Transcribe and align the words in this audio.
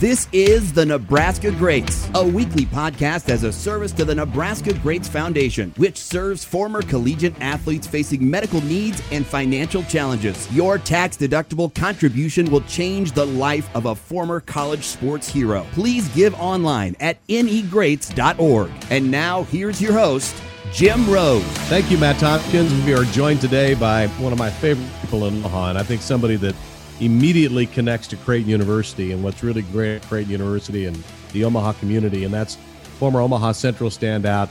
This 0.00 0.28
is 0.32 0.72
the 0.72 0.86
Nebraska 0.86 1.50
Greats, 1.50 2.08
a 2.14 2.26
weekly 2.26 2.64
podcast 2.64 3.28
as 3.28 3.42
a 3.42 3.52
service 3.52 3.92
to 3.92 4.06
the 4.06 4.14
Nebraska 4.14 4.72
Greats 4.78 5.08
Foundation, 5.08 5.74
which 5.76 5.98
serves 5.98 6.42
former 6.42 6.80
collegiate 6.80 7.38
athletes 7.42 7.86
facing 7.86 8.30
medical 8.30 8.62
needs 8.62 9.02
and 9.12 9.26
financial 9.26 9.82
challenges. 9.82 10.50
Your 10.54 10.78
tax 10.78 11.18
deductible 11.18 11.74
contribution 11.74 12.50
will 12.50 12.62
change 12.62 13.12
the 13.12 13.26
life 13.26 13.68
of 13.76 13.84
a 13.84 13.94
former 13.94 14.40
college 14.40 14.84
sports 14.84 15.28
hero. 15.28 15.66
Please 15.72 16.08
give 16.14 16.32
online 16.40 16.96
at 16.98 17.22
negreats.org. 17.26 18.70
And 18.88 19.10
now, 19.10 19.42
here's 19.42 19.82
your 19.82 19.92
host, 19.92 20.34
Jim 20.72 21.10
Rose. 21.10 21.44
Thank 21.68 21.90
you, 21.90 21.98
Matt 21.98 22.18
Tompkins. 22.18 22.72
We 22.86 22.94
are 22.94 23.04
joined 23.04 23.42
today 23.42 23.74
by 23.74 24.06
one 24.06 24.32
of 24.32 24.38
my 24.38 24.48
favorite 24.48 24.88
people 25.02 25.26
in 25.26 25.34
Omaha, 25.44 25.68
and 25.68 25.78
I 25.78 25.82
think 25.82 26.00
somebody 26.00 26.36
that 26.36 26.54
immediately 27.00 27.66
connects 27.66 28.06
to 28.08 28.16
Creighton 28.16 28.48
University 28.48 29.12
and 29.12 29.24
what's 29.24 29.42
really 29.42 29.62
great 29.62 29.96
at 29.96 30.02
Creighton 30.02 30.30
University 30.30 30.86
and 30.86 31.02
the 31.32 31.44
Omaha 31.44 31.72
community, 31.74 32.24
and 32.24 32.32
that's 32.32 32.56
former 32.98 33.20
Omaha 33.20 33.52
Central 33.52 33.90
standout, 33.90 34.48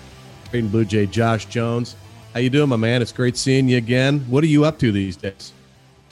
Creighton 0.49 0.69
Blue 0.69 0.85
Jay 0.85 1.05
Josh 1.05 1.45
Jones. 1.45 1.95
How 2.33 2.39
you 2.39 2.49
doing, 2.49 2.69
my 2.69 2.75
man? 2.75 3.01
It's 3.01 3.11
great 3.11 3.37
seeing 3.37 3.67
you 3.67 3.77
again. 3.77 4.19
What 4.21 4.43
are 4.43 4.47
you 4.47 4.65
up 4.65 4.79
to 4.79 4.91
these 4.91 5.15
days? 5.15 5.53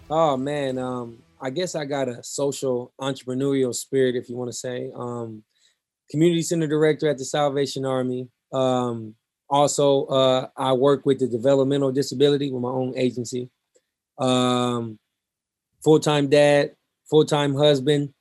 Oh 0.10 0.38
man, 0.38 0.78
um, 0.78 1.18
I 1.42 1.50
guess 1.50 1.76
I 1.76 1.86
got 1.86 2.08
a 2.08 2.24
social 2.24 2.94
entrepreneurial 3.00 3.74
spirit, 3.74 4.16
if 4.16 4.30
you 4.30 4.38
want 4.38 4.50
to 4.50 4.58
say. 4.58 4.92
Um, 4.96 5.44
community 6.10 6.42
center 6.42 6.68
director 6.68 7.10
at 7.10 7.18
the 7.18 7.26
Salvation 7.26 7.86
Army. 7.86 8.30
Um, 8.54 9.16
also, 9.50 10.06
uh, 10.06 10.48
I 10.56 10.74
work 10.74 11.06
with 11.06 11.20
the 11.20 11.28
developmental 11.28 11.92
disability 11.92 12.52
with 12.52 12.62
my 12.62 12.70
own 12.70 12.94
agency. 12.98 13.50
Um, 14.18 15.00
full 15.84 16.00
time 16.00 16.30
dad, 16.30 16.72
full 17.10 17.26
time 17.26 17.56
husband, 17.56 18.14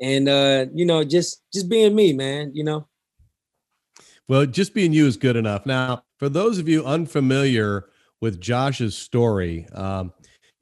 and 0.00 0.28
uh, 0.28 0.66
you 0.74 0.84
know, 0.84 1.04
just 1.04 1.42
just 1.52 1.68
being 1.68 1.94
me, 1.94 2.12
man. 2.12 2.52
You 2.54 2.64
know. 2.64 2.88
Well, 4.28 4.44
just 4.44 4.74
being 4.74 4.92
you 4.92 5.06
is 5.06 5.16
good 5.16 5.36
enough. 5.36 5.64
Now, 5.64 6.02
for 6.18 6.28
those 6.28 6.58
of 6.58 6.68
you 6.68 6.84
unfamiliar 6.84 7.86
with 8.20 8.40
Josh's 8.40 8.96
story, 8.96 9.66
um, 9.74 10.12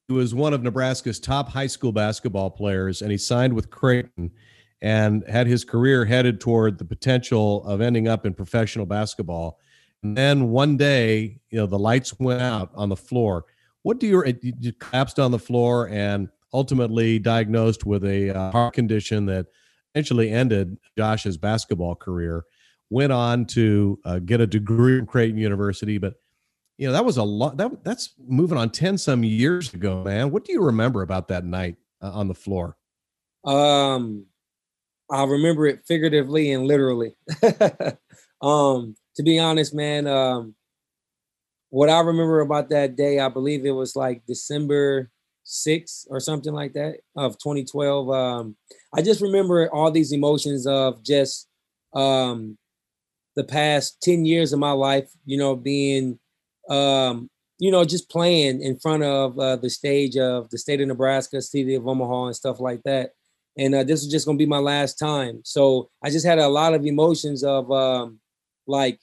he 0.06 0.14
was 0.14 0.34
one 0.34 0.54
of 0.54 0.62
Nebraska's 0.62 1.18
top 1.18 1.48
high 1.48 1.66
school 1.66 1.90
basketball 1.90 2.50
players, 2.50 3.02
and 3.02 3.10
he 3.10 3.18
signed 3.18 3.52
with 3.54 3.70
Creighton 3.70 4.30
and 4.82 5.26
had 5.28 5.46
his 5.46 5.64
career 5.64 6.04
headed 6.04 6.40
toward 6.40 6.78
the 6.78 6.84
potential 6.84 7.64
of 7.64 7.80
ending 7.80 8.06
up 8.06 8.24
in 8.24 8.34
professional 8.34 8.86
basketball. 8.86 9.58
And 10.02 10.16
then 10.16 10.50
one 10.50 10.76
day, 10.76 11.40
you 11.50 11.58
know, 11.58 11.66
the 11.66 11.78
lights 11.78 12.18
went 12.20 12.42
out 12.42 12.70
on 12.74 12.88
the 12.88 12.96
floor. 12.96 13.46
What 13.82 13.98
do 13.98 14.06
you, 14.06 14.22
you 14.42 14.72
collapsed 14.74 15.18
on 15.18 15.30
the 15.30 15.38
floor 15.38 15.88
and 15.88 16.28
ultimately 16.56 17.18
diagnosed 17.18 17.84
with 17.84 18.02
a 18.02 18.30
uh, 18.30 18.50
heart 18.50 18.72
condition 18.72 19.26
that 19.26 19.46
eventually 19.94 20.30
ended 20.30 20.78
Josh's 20.96 21.36
basketball 21.36 21.94
career. 21.94 22.44
Went 22.88 23.12
on 23.12 23.44
to 23.46 23.98
uh, 24.04 24.20
get 24.20 24.40
a 24.40 24.46
degree 24.46 24.98
from 24.98 25.06
Creighton 25.06 25.38
University, 25.38 25.98
but 25.98 26.14
you 26.78 26.86
know 26.86 26.94
that 26.94 27.04
was 27.04 27.18
a 27.18 27.22
lot. 27.22 27.58
That 27.58 27.84
that's 27.84 28.14
moving 28.26 28.56
on 28.56 28.70
ten 28.70 28.96
some 28.96 29.22
years 29.22 29.74
ago, 29.74 30.02
man. 30.04 30.30
What 30.30 30.44
do 30.44 30.52
you 30.52 30.62
remember 30.62 31.02
about 31.02 31.28
that 31.28 31.44
night 31.44 31.76
uh, 32.00 32.12
on 32.12 32.28
the 32.28 32.34
floor? 32.34 32.76
Um, 33.44 34.26
I 35.10 35.24
remember 35.24 35.66
it 35.66 35.80
figuratively 35.86 36.52
and 36.52 36.66
literally. 36.66 37.16
um, 38.40 38.96
to 39.16 39.22
be 39.22 39.38
honest, 39.38 39.74
man, 39.74 40.06
um, 40.06 40.54
what 41.70 41.90
I 41.90 42.00
remember 42.00 42.40
about 42.40 42.70
that 42.70 42.96
day, 42.96 43.18
I 43.18 43.28
believe 43.28 43.64
it 43.64 43.72
was 43.72 43.96
like 43.96 44.26
December 44.26 45.10
six 45.46 46.06
or 46.10 46.18
something 46.18 46.52
like 46.52 46.72
that 46.74 46.96
of 47.16 47.38
2012. 47.38 48.10
Um, 48.10 48.56
I 48.92 49.00
just 49.00 49.22
remember 49.22 49.72
all 49.72 49.90
these 49.90 50.12
emotions 50.12 50.66
of 50.66 51.02
just 51.04 51.48
um, 51.94 52.58
the 53.36 53.44
past 53.44 54.02
10 54.02 54.26
years 54.26 54.52
of 54.52 54.58
my 54.58 54.72
life, 54.72 55.08
you 55.24 55.38
know, 55.38 55.54
being, 55.54 56.18
um, 56.68 57.30
you 57.58 57.70
know, 57.70 57.84
just 57.84 58.10
playing 58.10 58.60
in 58.60 58.76
front 58.78 59.04
of 59.04 59.38
uh, 59.38 59.56
the 59.56 59.70
stage 59.70 60.16
of 60.16 60.50
the 60.50 60.58
state 60.58 60.80
of 60.80 60.88
Nebraska, 60.88 61.40
city 61.40 61.76
of 61.76 61.86
Omaha, 61.86 62.26
and 62.26 62.36
stuff 62.36 62.58
like 62.60 62.82
that. 62.82 63.12
And 63.56 63.74
uh, 63.74 63.84
this 63.84 64.02
was 64.02 64.10
just 64.10 64.26
going 64.26 64.36
to 64.36 64.44
be 64.44 64.48
my 64.48 64.58
last 64.58 64.98
time. 64.98 65.40
So 65.44 65.90
I 66.02 66.10
just 66.10 66.26
had 66.26 66.38
a 66.38 66.48
lot 66.48 66.74
of 66.74 66.84
emotions 66.84 67.44
of 67.44 67.70
um, 67.70 68.18
like 68.66 68.98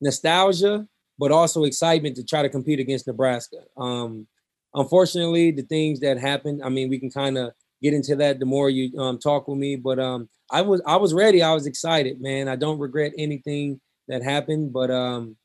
nostalgia, 0.00 0.86
but 1.18 1.32
also 1.32 1.64
excitement 1.64 2.16
to 2.16 2.24
try 2.24 2.42
to 2.42 2.48
compete 2.48 2.78
against 2.78 3.08
Nebraska. 3.08 3.58
Um, 3.76 4.28
unfortunately, 4.74 5.50
the 5.50 5.62
things 5.62 6.00
that 6.00 6.18
happened, 6.18 6.62
I 6.64 6.68
mean, 6.68 6.88
we 6.88 6.98
can 6.98 7.10
kind 7.10 7.38
of 7.38 7.52
get 7.82 7.94
into 7.94 8.16
that 8.16 8.38
the 8.38 8.46
more 8.46 8.70
you 8.70 8.98
um, 8.98 9.18
talk 9.18 9.48
with 9.48 9.58
me. 9.58 9.76
But 9.76 9.98
um, 9.98 10.28
I 10.50 10.62
was 10.62 10.82
I 10.86 10.96
was 10.96 11.14
ready. 11.14 11.42
I 11.42 11.54
was 11.54 11.66
excited, 11.66 12.20
man. 12.20 12.48
I 12.48 12.56
don't 12.56 12.78
regret 12.78 13.12
anything 13.18 13.80
that 14.08 14.22
happened, 14.22 14.72
but 14.72 14.90
um, 14.90 15.36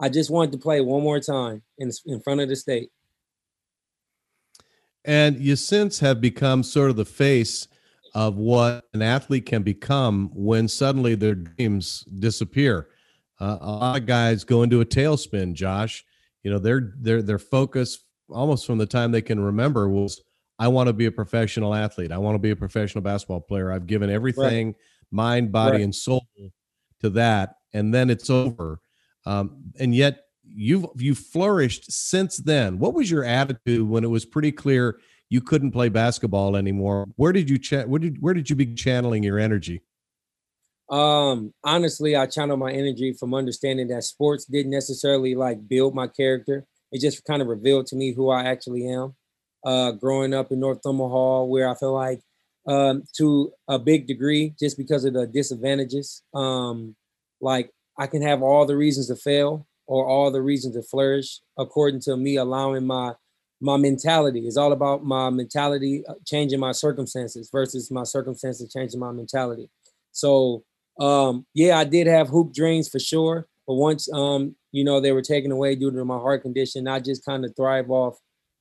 I 0.00 0.08
just 0.08 0.30
wanted 0.30 0.52
to 0.52 0.58
play 0.58 0.80
one 0.80 1.02
more 1.02 1.20
time 1.20 1.62
in 1.78 1.90
in 2.06 2.20
front 2.20 2.40
of 2.40 2.48
the 2.48 2.56
state. 2.56 2.90
And 5.04 5.38
you 5.38 5.56
since 5.56 5.98
have 6.00 6.20
become 6.20 6.62
sort 6.62 6.90
of 6.90 6.96
the 6.96 7.04
face 7.04 7.68
of 8.14 8.36
what 8.36 8.84
an 8.94 9.02
athlete 9.02 9.44
can 9.44 9.62
become 9.62 10.30
when 10.32 10.68
suddenly 10.68 11.14
their 11.14 11.34
dreams 11.34 12.04
disappear. 12.18 12.88
Uh, 13.40 13.58
a 13.60 13.70
lot 13.70 14.00
of 14.00 14.06
guys 14.06 14.44
go 14.44 14.62
into 14.62 14.80
a 14.80 14.84
tailspin, 14.84 15.52
Josh. 15.52 16.04
You 16.42 16.50
know, 16.50 16.58
their 16.58 16.94
their 16.96 17.22
their 17.22 17.38
focus 17.38 18.04
almost 18.28 18.66
from 18.66 18.78
the 18.78 18.86
time 18.86 19.12
they 19.12 19.22
can 19.22 19.40
remember 19.40 19.88
was 19.88 20.22
I 20.58 20.68
want 20.68 20.86
to 20.86 20.92
be 20.92 21.06
a 21.06 21.10
professional 21.10 21.74
athlete. 21.74 22.12
I 22.12 22.18
want 22.18 22.36
to 22.36 22.38
be 22.40 22.50
a 22.50 22.56
professional 22.56 23.02
basketball 23.02 23.40
player. 23.40 23.72
I've 23.72 23.86
given 23.86 24.10
everything, 24.10 24.68
right. 24.68 24.76
mind, 25.10 25.52
body, 25.52 25.78
right. 25.78 25.82
and 25.82 25.94
soul 25.94 26.26
to 27.00 27.10
that, 27.10 27.56
and 27.72 27.92
then 27.92 28.10
it's 28.10 28.30
over. 28.30 28.80
Um, 29.26 29.72
and 29.78 29.94
yet 29.94 30.24
you've 30.44 30.86
you've 30.96 31.18
flourished 31.18 31.90
since 31.90 32.36
then. 32.38 32.78
What 32.78 32.94
was 32.94 33.10
your 33.10 33.24
attitude 33.24 33.88
when 33.88 34.04
it 34.04 34.10
was 34.10 34.24
pretty 34.24 34.52
clear 34.52 34.98
you 35.28 35.40
couldn't 35.40 35.72
play 35.72 35.88
basketball 35.88 36.56
anymore? 36.56 37.06
Where 37.16 37.32
did 37.32 37.50
you 37.50 37.58
chat? 37.58 37.88
Where 37.88 37.98
did 37.98 38.18
where 38.20 38.34
did 38.34 38.48
you 38.48 38.56
be 38.56 38.74
channeling 38.74 39.22
your 39.22 39.38
energy? 39.38 39.82
Um, 40.90 41.54
honestly, 41.64 42.14
I 42.14 42.26
channel 42.26 42.58
my 42.58 42.70
energy 42.70 43.14
from 43.18 43.34
understanding 43.34 43.88
that 43.88 44.04
sports 44.04 44.44
didn't 44.44 44.70
necessarily 44.70 45.34
like 45.34 45.66
build 45.66 45.94
my 45.94 46.06
character 46.06 46.66
it 46.94 47.00
just 47.00 47.24
kind 47.24 47.42
of 47.42 47.48
revealed 47.48 47.86
to 47.88 47.96
me 47.96 48.14
who 48.14 48.30
I 48.30 48.44
actually 48.44 48.88
am. 48.88 49.14
Uh, 49.66 49.90
growing 49.92 50.32
up 50.32 50.52
in 50.52 50.60
North 50.60 50.80
Omaha, 50.84 51.44
where 51.44 51.68
I 51.68 51.74
feel 51.74 51.94
like 51.94 52.20
um, 52.68 53.02
to 53.16 53.50
a 53.66 53.78
big 53.78 54.06
degree, 54.06 54.54
just 54.60 54.76
because 54.78 55.04
of 55.04 55.14
the 55.14 55.26
disadvantages, 55.26 56.22
um, 56.34 56.94
like 57.40 57.70
I 57.98 58.06
can 58.06 58.22
have 58.22 58.42
all 58.42 58.66
the 58.66 58.76
reasons 58.76 59.08
to 59.08 59.16
fail 59.16 59.66
or 59.86 60.06
all 60.06 60.30
the 60.30 60.42
reasons 60.42 60.76
to 60.76 60.82
flourish, 60.82 61.40
according 61.58 62.00
to 62.02 62.16
me 62.16 62.36
allowing 62.36 62.86
my 62.86 63.14
my 63.60 63.76
mentality. 63.76 64.46
It's 64.46 64.56
all 64.56 64.72
about 64.72 65.04
my 65.04 65.30
mentality 65.30 66.04
uh, 66.06 66.14
changing 66.24 66.60
my 66.60 66.72
circumstances 66.72 67.48
versus 67.50 67.90
my 67.90 68.04
circumstances 68.04 68.72
changing 68.72 69.00
my 69.00 69.10
mentality. 69.12 69.68
So 70.12 70.62
um, 71.00 71.46
yeah, 71.54 71.78
I 71.78 71.84
did 71.84 72.06
have 72.06 72.28
hoop 72.28 72.52
dreams 72.52 72.88
for 72.88 73.00
sure. 73.00 73.48
But 73.66 73.74
once 73.74 74.12
um, 74.12 74.54
you 74.74 74.84
know, 74.84 75.00
they 75.00 75.12
were 75.12 75.22
taken 75.22 75.52
away 75.52 75.76
due 75.76 75.92
to 75.92 76.04
my 76.04 76.18
heart 76.18 76.42
condition, 76.42 76.88
I 76.88 76.98
just 76.98 77.24
kind 77.24 77.44
of 77.44 77.54
thrive 77.56 77.90
off 77.90 78.18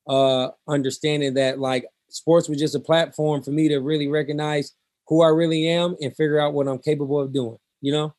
uh 0.07 0.49
understanding 0.67 1.33
that 1.33 1.59
like 1.59 1.85
sports 2.09 2.49
was 2.49 2.59
just 2.59 2.75
a 2.75 2.79
platform 2.79 3.41
for 3.41 3.51
me 3.51 3.69
to 3.69 3.77
really 3.79 4.07
recognize 4.07 4.73
who 5.07 5.23
I 5.23 5.29
really 5.29 5.67
am 5.67 5.95
and 6.01 6.15
figure 6.15 6.39
out 6.39 6.53
what 6.53 6.67
I'm 6.67 6.79
capable 6.79 7.19
of 7.19 7.33
doing, 7.33 7.57
you 7.81 7.91
know? 7.91 8.13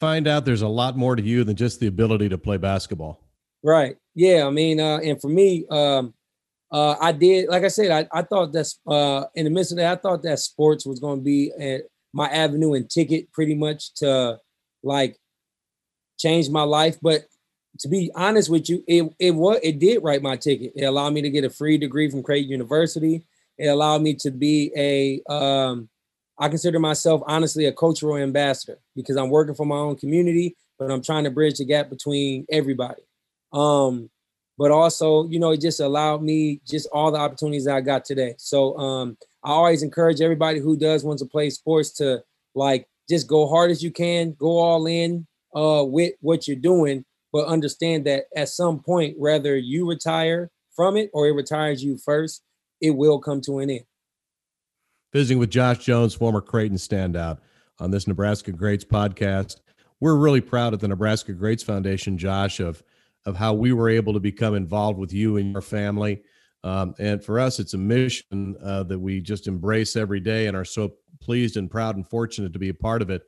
Find 0.00 0.28
out 0.28 0.44
there's 0.44 0.62
a 0.62 0.68
lot 0.68 0.96
more 0.96 1.16
to 1.16 1.22
you 1.22 1.44
than 1.44 1.56
just 1.56 1.80
the 1.80 1.86
ability 1.86 2.28
to 2.28 2.38
play 2.38 2.56
basketball. 2.56 3.20
Right. 3.62 3.96
Yeah. 4.14 4.46
I 4.46 4.50
mean, 4.50 4.80
uh, 4.80 4.98
and 4.98 5.20
for 5.20 5.28
me, 5.28 5.66
um, 5.70 6.14
uh, 6.70 6.96
I 7.00 7.12
did, 7.12 7.48
like 7.48 7.64
I 7.64 7.68
said, 7.68 7.90
I, 7.90 8.06
I 8.16 8.22
thought 8.22 8.52
that's 8.52 8.78
uh, 8.86 9.24
in 9.34 9.44
the 9.44 9.50
midst 9.50 9.72
of 9.72 9.78
that, 9.78 9.98
I 9.98 10.00
thought 10.00 10.22
that 10.22 10.38
sports 10.38 10.86
was 10.86 11.00
going 11.00 11.18
to 11.18 11.24
be 11.24 11.52
a, 11.60 11.80
my 12.12 12.28
avenue 12.28 12.74
and 12.74 12.88
ticket 12.88 13.32
pretty 13.32 13.54
much 13.54 13.94
to 13.94 14.38
like 14.82 15.16
changed 16.18 16.52
my 16.52 16.62
life. 16.62 16.96
But 17.00 17.24
to 17.80 17.88
be 17.88 18.10
honest 18.14 18.50
with 18.50 18.68
you, 18.68 18.84
it 18.86 19.12
it 19.18 19.30
was 19.32 19.58
it 19.62 19.78
did 19.78 20.02
write 20.02 20.22
my 20.22 20.36
ticket. 20.36 20.72
It 20.76 20.84
allowed 20.84 21.12
me 21.12 21.22
to 21.22 21.30
get 21.30 21.44
a 21.44 21.50
free 21.50 21.78
degree 21.78 22.10
from 22.10 22.22
Creighton 22.22 22.50
University. 22.50 23.22
It 23.58 23.66
allowed 23.66 24.02
me 24.02 24.14
to 24.14 24.30
be 24.30 24.72
a 24.76 25.32
um, 25.32 25.88
I 26.38 26.48
consider 26.48 26.78
myself 26.78 27.22
honestly 27.26 27.66
a 27.66 27.72
cultural 27.72 28.16
ambassador 28.16 28.78
because 28.96 29.16
I'm 29.16 29.30
working 29.30 29.54
for 29.54 29.66
my 29.66 29.76
own 29.76 29.96
community, 29.96 30.56
but 30.78 30.90
I'm 30.90 31.02
trying 31.02 31.24
to 31.24 31.30
bridge 31.30 31.58
the 31.58 31.64
gap 31.64 31.90
between 31.90 32.46
everybody. 32.50 33.02
Um, 33.52 34.10
but 34.58 34.70
also, 34.70 35.28
you 35.28 35.38
know, 35.38 35.50
it 35.50 35.60
just 35.60 35.80
allowed 35.80 36.22
me 36.22 36.60
just 36.66 36.88
all 36.92 37.10
the 37.10 37.18
opportunities 37.18 37.66
I 37.66 37.80
got 37.80 38.04
today. 38.04 38.34
So 38.38 38.76
um, 38.78 39.16
I 39.42 39.50
always 39.50 39.82
encourage 39.82 40.20
everybody 40.20 40.60
who 40.60 40.76
does 40.76 41.04
want 41.04 41.18
to 41.20 41.26
play 41.26 41.50
sports 41.50 41.90
to 41.94 42.22
like 42.54 42.88
just 43.08 43.26
go 43.26 43.48
hard 43.48 43.70
as 43.70 43.82
you 43.82 43.90
can, 43.90 44.32
go 44.38 44.58
all 44.58 44.86
in, 44.86 45.26
uh, 45.54 45.84
with 45.84 46.12
what 46.20 46.46
you're 46.48 46.56
doing, 46.56 47.04
but 47.32 47.46
understand 47.46 48.04
that 48.06 48.24
at 48.36 48.48
some 48.48 48.80
point, 48.80 49.18
whether 49.18 49.56
you 49.56 49.88
retire 49.88 50.50
from 50.74 50.96
it 50.96 51.10
or 51.12 51.28
it 51.28 51.32
retires 51.32 51.82
you 51.82 51.98
first, 51.98 52.42
it 52.80 52.90
will 52.90 53.18
come 53.18 53.40
to 53.42 53.58
an 53.58 53.70
end. 53.70 53.84
visiting 55.12 55.38
with 55.38 55.50
Josh 55.50 55.78
Jones, 55.78 56.14
former 56.14 56.40
Creighton 56.40 56.76
standout, 56.76 57.38
on 57.78 57.90
this 57.90 58.06
Nebraska 58.06 58.52
Greats 58.52 58.84
podcast. 58.84 59.60
We're 60.00 60.16
really 60.16 60.40
proud 60.40 60.74
at 60.74 60.80
the 60.80 60.88
Nebraska 60.88 61.32
Greats 61.32 61.62
Foundation, 61.62 62.18
Josh, 62.18 62.60
of 62.60 62.82
of 63.26 63.36
how 63.36 63.54
we 63.54 63.72
were 63.72 63.88
able 63.88 64.12
to 64.12 64.20
become 64.20 64.54
involved 64.54 64.98
with 64.98 65.12
you 65.12 65.38
and 65.38 65.52
your 65.52 65.62
family. 65.62 66.20
Um, 66.62 66.94
and 66.98 67.24
for 67.24 67.40
us, 67.40 67.58
it's 67.58 67.72
a 67.72 67.78
mission 67.78 68.54
uh, 68.62 68.82
that 68.82 68.98
we 68.98 69.20
just 69.20 69.46
embrace 69.48 69.96
every 69.96 70.20
day 70.20 70.46
and 70.46 70.54
are 70.54 70.64
so 70.64 70.92
pleased 71.22 71.56
and 71.56 71.70
proud 71.70 71.96
and 71.96 72.06
fortunate 72.06 72.52
to 72.52 72.58
be 72.58 72.68
a 72.68 72.74
part 72.74 73.00
of 73.00 73.08
it. 73.08 73.22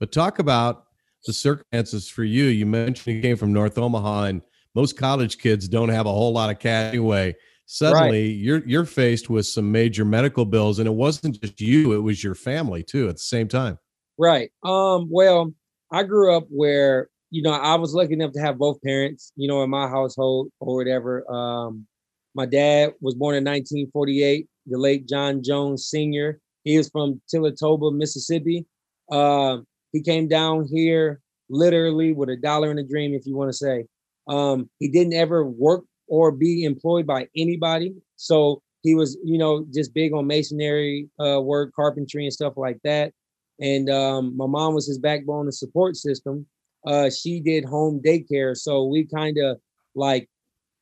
But 0.00 0.10
talk 0.10 0.38
about 0.38 0.86
the 1.26 1.32
circumstances 1.32 2.08
for 2.08 2.24
you. 2.24 2.44
You 2.44 2.66
mentioned 2.66 3.16
you 3.16 3.22
came 3.22 3.36
from 3.36 3.52
North 3.52 3.78
Omaha, 3.78 4.24
and 4.24 4.42
most 4.74 4.96
college 4.96 5.38
kids 5.38 5.68
don't 5.68 5.88
have 5.88 6.06
a 6.06 6.12
whole 6.12 6.32
lot 6.32 6.50
of 6.50 6.58
cash 6.58 6.88
anyway. 6.92 7.34
Suddenly 7.66 8.26
right. 8.28 8.36
you're 8.36 8.66
you're 8.66 8.84
faced 8.84 9.30
with 9.30 9.46
some 9.46 9.70
major 9.70 10.04
medical 10.04 10.44
bills 10.44 10.78
and 10.78 10.86
it 10.86 10.92
wasn't 10.92 11.40
just 11.40 11.60
you 11.60 11.92
it 11.92 12.00
was 12.00 12.22
your 12.22 12.34
family 12.34 12.82
too 12.82 13.08
at 13.08 13.16
the 13.16 13.22
same 13.22 13.48
time. 13.48 13.78
Right. 14.18 14.50
Um 14.62 15.08
well 15.10 15.54
i 15.90 16.02
grew 16.02 16.34
up 16.34 16.44
where 16.48 17.08
you 17.30 17.42
know 17.42 17.52
i 17.52 17.74
was 17.74 17.94
lucky 17.94 18.14
enough 18.14 18.32
to 18.32 18.40
have 18.40 18.58
both 18.58 18.80
parents 18.82 19.32
you 19.36 19.46
know 19.46 19.62
in 19.62 19.70
my 19.70 19.88
household 19.88 20.50
or 20.60 20.76
whatever. 20.76 21.30
Um 21.32 21.86
my 22.34 22.46
dad 22.46 22.92
was 23.00 23.14
born 23.14 23.36
in 23.36 23.44
1948 23.44 24.46
the 24.66 24.78
late 24.78 25.08
john 25.08 25.42
jones 25.42 25.86
senior. 25.86 26.40
He 26.64 26.76
is 26.76 26.90
from 26.90 27.22
tillatoba 27.32 27.96
mississippi. 27.96 28.66
Uh, 29.10 29.58
he 29.92 30.00
came 30.00 30.28
down 30.28 30.66
here 30.66 31.20
literally 31.48 32.12
with 32.12 32.28
a 32.28 32.36
dollar 32.36 32.70
in 32.70 32.78
a 32.78 32.82
dream 32.82 33.14
if 33.14 33.26
you 33.26 33.36
want 33.36 33.50
to 33.50 33.56
say 33.56 33.84
um, 34.28 34.68
he 34.78 34.88
didn't 34.88 35.14
ever 35.14 35.44
work 35.44 35.84
or 36.08 36.32
be 36.32 36.64
employed 36.64 37.06
by 37.06 37.28
anybody. 37.36 37.94
So 38.16 38.62
he 38.82 38.94
was, 38.94 39.16
you 39.24 39.38
know, 39.38 39.66
just 39.72 39.94
big 39.94 40.12
on 40.12 40.26
masonry 40.26 41.08
uh, 41.18 41.40
work, 41.40 41.72
carpentry, 41.74 42.24
and 42.24 42.32
stuff 42.32 42.54
like 42.56 42.78
that. 42.84 43.12
And 43.60 43.88
um, 43.90 44.36
my 44.36 44.46
mom 44.46 44.74
was 44.74 44.86
his 44.86 44.98
backbone 44.98 45.46
and 45.46 45.54
support 45.54 45.96
system. 45.96 46.46
Uh, 46.86 47.10
she 47.10 47.40
did 47.40 47.64
home 47.64 48.00
daycare, 48.04 48.56
so 48.56 48.84
we 48.84 49.06
kind 49.06 49.38
of 49.38 49.58
like, 49.94 50.28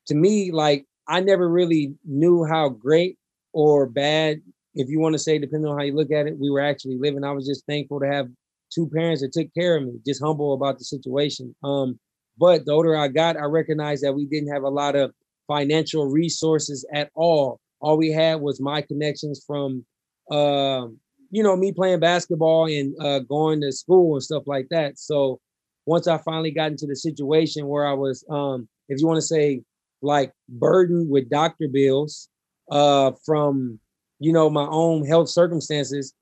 to 0.06 0.14
me, 0.14 0.50
like 0.50 0.86
I 1.06 1.20
never 1.20 1.48
really 1.48 1.94
knew 2.06 2.44
how 2.44 2.70
great 2.70 3.18
or 3.52 3.86
bad, 3.86 4.40
if 4.74 4.88
you 4.88 4.98
want 4.98 5.12
to 5.12 5.18
say, 5.18 5.38
depending 5.38 5.70
on 5.70 5.76
how 5.76 5.84
you 5.84 5.94
look 5.94 6.10
at 6.10 6.26
it, 6.26 6.38
we 6.38 6.48
were 6.48 6.60
actually 6.60 6.96
living. 6.98 7.22
I 7.22 7.32
was 7.32 7.46
just 7.46 7.66
thankful 7.66 8.00
to 8.00 8.06
have 8.06 8.28
two 8.72 8.88
parents 8.88 9.22
that 9.22 9.32
took 9.32 9.52
care 9.54 9.76
of 9.76 9.84
me, 9.84 9.92
just 10.06 10.22
humble 10.22 10.54
about 10.54 10.78
the 10.78 10.84
situation. 10.84 11.54
Um, 11.62 11.98
but 12.38 12.64
the 12.64 12.72
older 12.72 12.96
I 12.96 13.08
got, 13.08 13.36
I 13.36 13.44
recognized 13.44 14.02
that 14.02 14.14
we 14.14 14.26
didn't 14.26 14.52
have 14.52 14.62
a 14.62 14.68
lot 14.68 14.96
of 14.96 15.12
financial 15.46 16.06
resources 16.06 16.86
at 16.94 17.10
all. 17.14 17.60
All 17.80 17.96
we 17.98 18.10
had 18.10 18.40
was 18.40 18.60
my 18.60 18.82
connections 18.82 19.42
from, 19.46 19.84
uh, 20.30 20.86
you 21.30 21.42
know, 21.42 21.56
me 21.56 21.72
playing 21.72 22.00
basketball 22.00 22.66
and 22.66 22.94
uh, 23.00 23.20
going 23.20 23.60
to 23.62 23.72
school 23.72 24.14
and 24.14 24.22
stuff 24.22 24.44
like 24.46 24.68
that. 24.70 24.98
So 24.98 25.40
once 25.86 26.06
I 26.06 26.18
finally 26.18 26.50
got 26.50 26.70
into 26.70 26.86
the 26.86 26.96
situation 26.96 27.66
where 27.66 27.86
I 27.86 27.92
was, 27.92 28.24
um, 28.30 28.68
if 28.88 29.00
you 29.00 29.06
want 29.06 29.18
to 29.18 29.22
say, 29.26 29.62
like 30.02 30.32
burdened 30.48 31.10
with 31.10 31.28
doctor 31.28 31.68
bills 31.68 32.28
uh, 32.70 33.12
from, 33.26 33.78
you 34.18 34.32
know, 34.32 34.48
my 34.48 34.66
own 34.66 35.06
health 35.06 35.28
circumstances, 35.28 36.14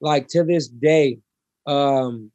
like 0.00 0.28
to 0.28 0.44
this 0.44 0.68
day, 0.68 1.18
um, 1.66 2.30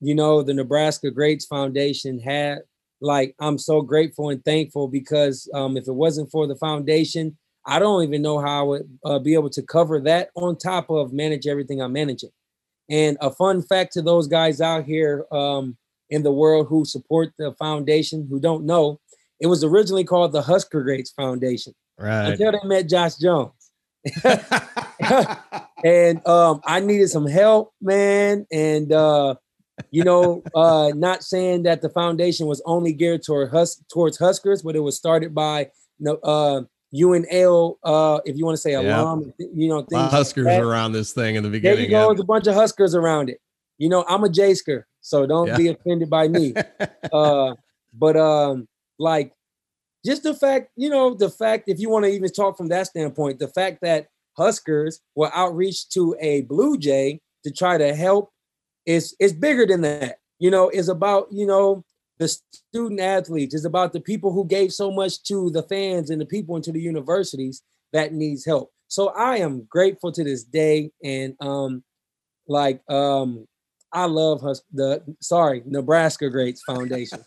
you 0.00 0.14
know, 0.14 0.42
the 0.42 0.54
Nebraska 0.54 1.10
Greats 1.10 1.46
Foundation 1.46 2.18
had 2.18 2.58
like 3.00 3.34
I'm 3.40 3.58
so 3.58 3.80
grateful 3.80 4.30
and 4.30 4.44
thankful 4.44 4.88
because 4.88 5.48
um, 5.54 5.76
if 5.76 5.86
it 5.86 5.92
wasn't 5.92 6.30
for 6.30 6.46
the 6.46 6.56
foundation, 6.56 7.36
I 7.66 7.78
don't 7.78 8.02
even 8.02 8.22
know 8.22 8.40
how 8.40 8.60
I 8.60 8.62
would 8.62 8.98
uh, 9.04 9.18
be 9.18 9.34
able 9.34 9.50
to 9.50 9.62
cover 9.62 10.00
that 10.00 10.30
on 10.34 10.56
top 10.56 10.90
of 10.90 11.12
manage 11.12 11.46
everything 11.46 11.80
I'm 11.80 11.92
managing. 11.92 12.30
And 12.90 13.18
a 13.20 13.30
fun 13.30 13.62
fact 13.62 13.92
to 13.92 14.02
those 14.02 14.26
guys 14.26 14.60
out 14.60 14.84
here 14.84 15.26
um, 15.30 15.76
in 16.10 16.22
the 16.22 16.32
world 16.32 16.66
who 16.68 16.84
support 16.84 17.32
the 17.38 17.52
foundation 17.58 18.26
who 18.30 18.40
don't 18.40 18.64
know, 18.64 19.00
it 19.40 19.46
was 19.46 19.62
originally 19.62 20.04
called 20.04 20.32
the 20.32 20.42
Husker 20.42 20.82
Greats 20.82 21.10
Foundation. 21.10 21.74
Right. 21.98 22.30
Until 22.30 22.52
they 22.52 22.66
met 22.66 22.88
Josh 22.88 23.16
Jones. 23.16 23.52
and 25.84 26.26
um, 26.26 26.60
I 26.64 26.80
needed 26.80 27.08
some 27.08 27.26
help, 27.26 27.72
man. 27.80 28.46
And 28.52 28.92
uh, 28.92 29.36
you 29.90 30.04
know, 30.04 30.42
uh, 30.54 30.92
not 30.94 31.22
saying 31.22 31.64
that 31.64 31.82
the 31.82 31.88
foundation 31.88 32.46
was 32.46 32.62
only 32.64 32.92
geared 32.92 33.22
toward 33.22 33.50
Hus- 33.50 33.82
towards 33.92 34.18
Huskers, 34.18 34.62
but 34.62 34.76
it 34.76 34.80
was 34.80 34.96
started 34.96 35.34
by 35.34 35.70
no 36.00 36.14
uh, 36.16 36.62
UNL, 36.94 37.76
uh, 37.84 38.20
if 38.24 38.36
you 38.36 38.44
want 38.44 38.56
to 38.56 38.60
say 38.60 38.74
alum, 38.74 39.32
you 39.38 39.68
know, 39.68 39.82
things 39.82 40.10
Huskers 40.10 40.46
like 40.46 40.60
around 40.60 40.92
this 40.92 41.12
thing 41.12 41.36
in 41.36 41.42
the 41.42 41.50
beginning. 41.50 41.76
There 41.76 41.84
you 41.84 41.90
go, 41.90 42.08
there's 42.08 42.20
a 42.20 42.24
bunch 42.24 42.46
of 42.46 42.54
Huskers 42.54 42.94
around 42.94 43.28
it. 43.28 43.40
You 43.76 43.88
know, 43.88 44.04
I'm 44.08 44.24
a 44.24 44.28
Jaysker, 44.28 44.84
so 45.00 45.26
don't 45.26 45.48
yeah. 45.48 45.56
be 45.56 45.68
offended 45.68 46.10
by 46.10 46.28
me. 46.28 46.54
uh, 47.12 47.54
but 47.92 48.16
um, 48.16 48.68
like 48.98 49.32
just 50.04 50.22
the 50.22 50.34
fact, 50.34 50.70
you 50.76 50.88
know, 50.88 51.14
the 51.14 51.30
fact, 51.30 51.64
if 51.68 51.78
you 51.78 51.90
want 51.90 52.04
to 52.04 52.10
even 52.10 52.30
talk 52.30 52.56
from 52.56 52.68
that 52.68 52.86
standpoint, 52.86 53.38
the 53.38 53.48
fact 53.48 53.80
that 53.82 54.08
Huskers 54.38 55.00
will 55.14 55.30
outreach 55.34 55.88
to 55.90 56.16
a 56.20 56.42
Blue 56.42 56.78
Jay 56.78 57.20
to 57.44 57.52
try 57.52 57.76
to 57.76 57.94
help 57.94 58.30
it's 58.88 59.14
it's 59.20 59.34
bigger 59.34 59.66
than 59.66 59.82
that. 59.82 60.16
You 60.38 60.50
know, 60.50 60.70
it's 60.70 60.88
about 60.88 61.28
you 61.30 61.46
know 61.46 61.84
the 62.18 62.28
student 62.28 63.00
athletes. 63.00 63.54
It's 63.54 63.66
about 63.66 63.92
the 63.92 64.00
people 64.00 64.32
who 64.32 64.46
gave 64.46 64.72
so 64.72 64.90
much 64.90 65.22
to 65.24 65.50
the 65.50 65.62
fans 65.62 66.10
and 66.10 66.20
the 66.20 66.26
people 66.26 66.56
into 66.56 66.72
the 66.72 66.80
universities 66.80 67.62
that 67.92 68.14
needs 68.14 68.44
help. 68.44 68.72
So 68.88 69.10
I 69.10 69.36
am 69.36 69.66
grateful 69.68 70.10
to 70.12 70.24
this 70.24 70.42
day, 70.42 70.90
and 71.04 71.34
um, 71.40 71.84
like 72.48 72.80
um, 72.90 73.46
I 73.92 74.06
love 74.06 74.40
Hus- 74.40 74.64
the 74.72 75.02
sorry 75.20 75.62
Nebraska 75.66 76.30
Greats 76.30 76.62
Foundation. 76.62 77.22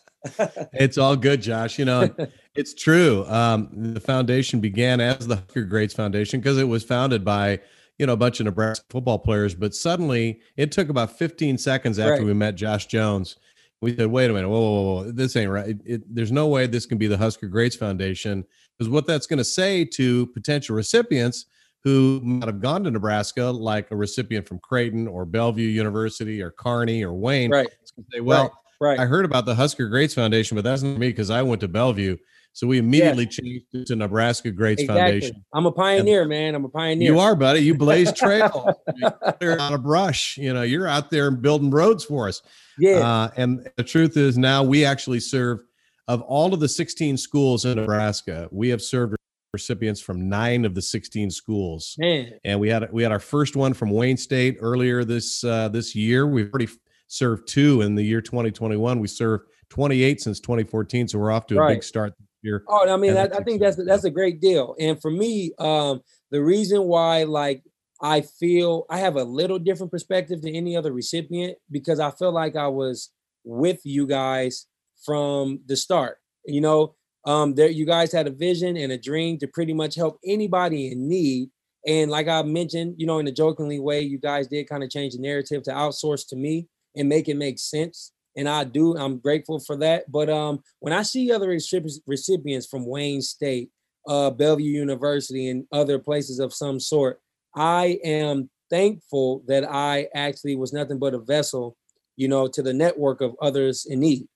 It's 0.73 0.97
all 0.97 1.15
good, 1.15 1.41
Josh. 1.41 1.79
You 1.79 1.85
know, 1.85 2.09
it's 2.56 2.73
true. 2.73 3.25
Um, 3.25 3.69
the 3.71 4.00
foundation 4.00 4.59
began 4.59 5.00
as 5.01 5.27
the 5.27 5.38
Husker 5.38 5.63
Greats 5.63 5.94
Foundation 5.94 6.39
because 6.39 6.57
it 6.57 6.68
was 6.68 6.83
founded 6.83 7.25
by 7.25 7.59
you 8.01 8.07
know, 8.07 8.13
a 8.13 8.18
bunch 8.18 8.39
of 8.39 8.45
Nebraska 8.45 8.83
football 8.89 9.19
players. 9.19 9.53
But 9.53 9.75
suddenly 9.75 10.41
it 10.57 10.71
took 10.71 10.89
about 10.89 11.19
15 11.19 11.59
seconds 11.59 12.00
after 12.00 12.13
right. 12.13 12.23
we 12.23 12.33
met 12.33 12.56
Josh 12.56 12.88
Jones. 12.88 13.38
We 13.79 13.95
said, 13.95 14.07
wait 14.07 14.31
a 14.31 14.33
minute, 14.33 14.50
whoa, 14.50 14.59
whoa, 14.59 14.81
whoa, 14.81 15.12
this 15.12 15.35
ain't 15.35 15.51
right. 15.51 15.68
It, 15.69 15.77
it, 15.85 16.15
there's 16.15 16.31
no 16.31 16.47
way 16.47 16.65
this 16.65 16.88
can 16.88 16.97
be 16.97 17.06
the 17.06 17.18
Husker 17.18 17.47
Greats 17.47 17.75
Foundation 17.75 18.44
because 18.77 18.89
what 18.89 19.06
that's 19.06 19.27
going 19.27 19.38
to 19.38 19.44
say 19.44 19.85
to 19.85 20.25
potential 20.27 20.75
recipients 20.75 21.45
who 21.83 22.21
might 22.23 22.47
have 22.47 22.59
gone 22.59 22.83
to 22.85 22.91
Nebraska, 22.91 23.45
like 23.45 23.91
a 23.91 23.95
recipient 23.95 24.47
from 24.47 24.57
Creighton 24.57 25.07
or 25.07 25.23
Bellevue 25.23 25.68
University 25.68 26.42
or 26.42 26.49
Kearney 26.49 27.04
or 27.04 27.13
Wayne, 27.13 27.51
right. 27.51 27.69
say, 28.11 28.19
well, 28.19 28.44
right. 28.44 28.51
Right. 28.81 29.00
I 29.00 29.06
heard 29.06 29.26
about 29.26 29.45
the 29.45 29.56
Husker 29.56 29.88
Greats 29.88 30.14
Foundation, 30.14 30.56
but 30.56 30.64
that's 30.64 30.81
not 30.81 30.97
me 30.97 31.09
because 31.09 31.30
I 31.30 31.42
went 31.42 31.61
to 31.61 31.68
Bellevue. 31.68 32.18
So 32.54 32.68
we 32.68 32.80
immediately 32.80 33.28
changed 33.28 33.68
it 33.71 33.88
to 33.88 33.95
Nebraska 33.95 34.52
Greats 34.52 34.81
exactly. 34.81 35.21
Foundation. 35.21 35.45
I'm 35.54 35.66
a 35.66 35.71
pioneer, 35.71 36.21
and 36.21 36.30
man. 36.30 36.54
I'm 36.54 36.66
a 36.66 36.69
pioneer. 36.69 37.14
You 37.14 37.19
are, 37.19 37.33
buddy. 37.33 37.61
You 37.61 37.76
blaze 37.76 38.11
trail. 38.11 38.78
you're 39.42 39.57
out 39.57 39.73
of 39.73 39.83
brush. 39.83 40.38
You 40.38 40.54
know, 40.54 40.64
you're 40.64 40.88
out 40.88 41.09
there 41.11 41.31
building 41.31 41.69
roads 41.69 42.04
for 42.04 42.28
us. 42.28 42.42
Yeah. 42.78 42.97
Uh, 42.97 43.30
and 43.38 43.69
the 43.78 43.83
truth 43.83 44.18
is 44.18 44.38
now 44.38 44.64
we 44.64 44.83
actually 44.83 45.21
serve 45.21 45.61
of 46.07 46.21
all 46.23 46.54
of 46.54 46.59
the 46.59 46.68
16 46.68 47.16
schools 47.16 47.64
in 47.64 47.78
Nebraska, 47.78 48.50
we 48.52 48.68
have 48.68 48.81
served 48.81 49.16
recipients 49.54 50.02
from 50.02 50.28
nine 50.28 50.66
of 50.66 50.76
the 50.76 50.81
16 50.81 51.31
schools. 51.31 51.95
Man. 51.97 52.33
And 52.44 52.59
we 52.59 52.68
had 52.68 52.92
we 52.92 53.04
had 53.04 53.14
our 53.14 53.19
first 53.19 53.56
one 53.56 53.73
from 53.73 53.92
Wayne 53.92 54.18
State 54.18 54.57
earlier 54.59 55.06
this 55.06 55.44
uh, 55.44 55.69
this 55.69 55.95
year. 55.95 56.28
We've 56.28 56.50
already 56.50 56.68
served 57.11 57.45
two 57.45 57.81
in 57.81 57.95
the 57.95 58.03
year 58.03 58.21
2021. 58.21 58.99
We 58.99 59.07
served 59.07 59.49
28 59.69 60.21
since 60.21 60.39
2014, 60.39 61.09
so 61.09 61.19
we're 61.19 61.31
off 61.31 61.45
to 61.47 61.57
a 61.57 61.59
right. 61.59 61.75
big 61.75 61.83
start 61.83 62.13
here. 62.41 62.63
Oh, 62.69 62.89
I 62.89 62.95
mean, 62.95 63.18
I, 63.18 63.23
I 63.25 63.44
think 63.44 63.59
that's 63.59 63.77
that's 63.85 64.06
a 64.06 64.09
great 64.09 64.39
deal. 64.39 64.75
And 64.80 64.99
for 65.01 65.11
me, 65.11 65.51
um, 65.59 66.01
the 66.31 66.41
reason 66.41 66.83
why, 66.83 67.23
like, 67.23 67.63
I 68.01 68.21
feel 68.21 68.85
I 68.89 68.97
have 68.99 69.18
a 69.18 69.23
little 69.23 69.59
different 69.59 69.91
perspective 69.91 70.41
than 70.41 70.56
any 70.56 70.75
other 70.75 70.94
recipient 70.94 71.57
because 71.69 71.99
I 71.99 72.11
feel 72.11 72.31
like 72.31 72.56
I 72.56 72.68
was 72.68 73.11
with 73.44 73.81
you 73.83 74.07
guys 74.07 74.68
from 75.06 75.59
the 75.65 75.75
start. 75.75 76.18
You 76.45 76.61
know, 76.61 76.95
um, 77.25 77.56
there 77.56 77.69
you 77.69 77.85
guys 77.85 78.13
had 78.13 78.27
a 78.27 78.31
vision 78.31 78.77
and 78.77 78.91
a 78.91 78.97
dream 78.97 79.37
to 79.39 79.47
pretty 79.47 79.73
much 79.73 79.95
help 79.95 80.18
anybody 80.25 80.91
in 80.91 81.09
need. 81.09 81.49
And 81.85 82.09
like 82.09 82.27
I 82.27 82.41
mentioned, 82.44 82.95
you 82.97 83.06
know, 83.06 83.19
in 83.19 83.27
a 83.27 83.31
jokingly 83.31 83.80
way, 83.80 84.01
you 84.01 84.18
guys 84.18 84.47
did 84.47 84.69
kind 84.69 84.83
of 84.83 84.89
change 84.89 85.13
the 85.13 85.19
narrative 85.19 85.63
to 85.63 85.71
outsource 85.71 86.27
to 86.30 86.35
me 86.35 86.68
and 86.95 87.10
make 87.10 87.28
it 87.28 87.38
make 87.38 87.60
sense 87.60 88.12
and 88.36 88.48
I 88.48 88.64
do. 88.64 88.98
I'm 88.98 89.18
grateful 89.18 89.60
for 89.60 89.76
that. 89.78 90.12
But 90.12 90.30
um, 90.30 90.64
when 90.80 90.94
I 90.94 91.04
see 91.04 91.31
other 91.31 91.48
recipients 91.48 92.68
from 92.68 92.86
Wayne 92.86 93.21
State, 93.21 93.69
uh, 94.07 94.31
Bellevue 94.31 94.71
University, 94.71 95.50
and 95.50 95.66
other 95.71 96.00
places 96.00 96.40
of 96.40 96.54
some 96.54 96.80
sort, 96.80 97.19
I 97.56 98.00
am 98.04 98.50
thankful 98.69 99.44
that 99.48 99.69
I 99.69 100.07
actually 100.16 100.56
was 100.56 100.74
nothing 100.74 100.98
but 100.98 101.14
a 101.14 101.19
vessel, 101.19 101.76
you 102.16 102.28
know, 102.28 102.48
to 102.48 102.62
the 102.62 102.74
network 102.74 103.21
of 103.21 103.36
others 103.42 103.86
in 103.86 104.00
need. 104.00 104.28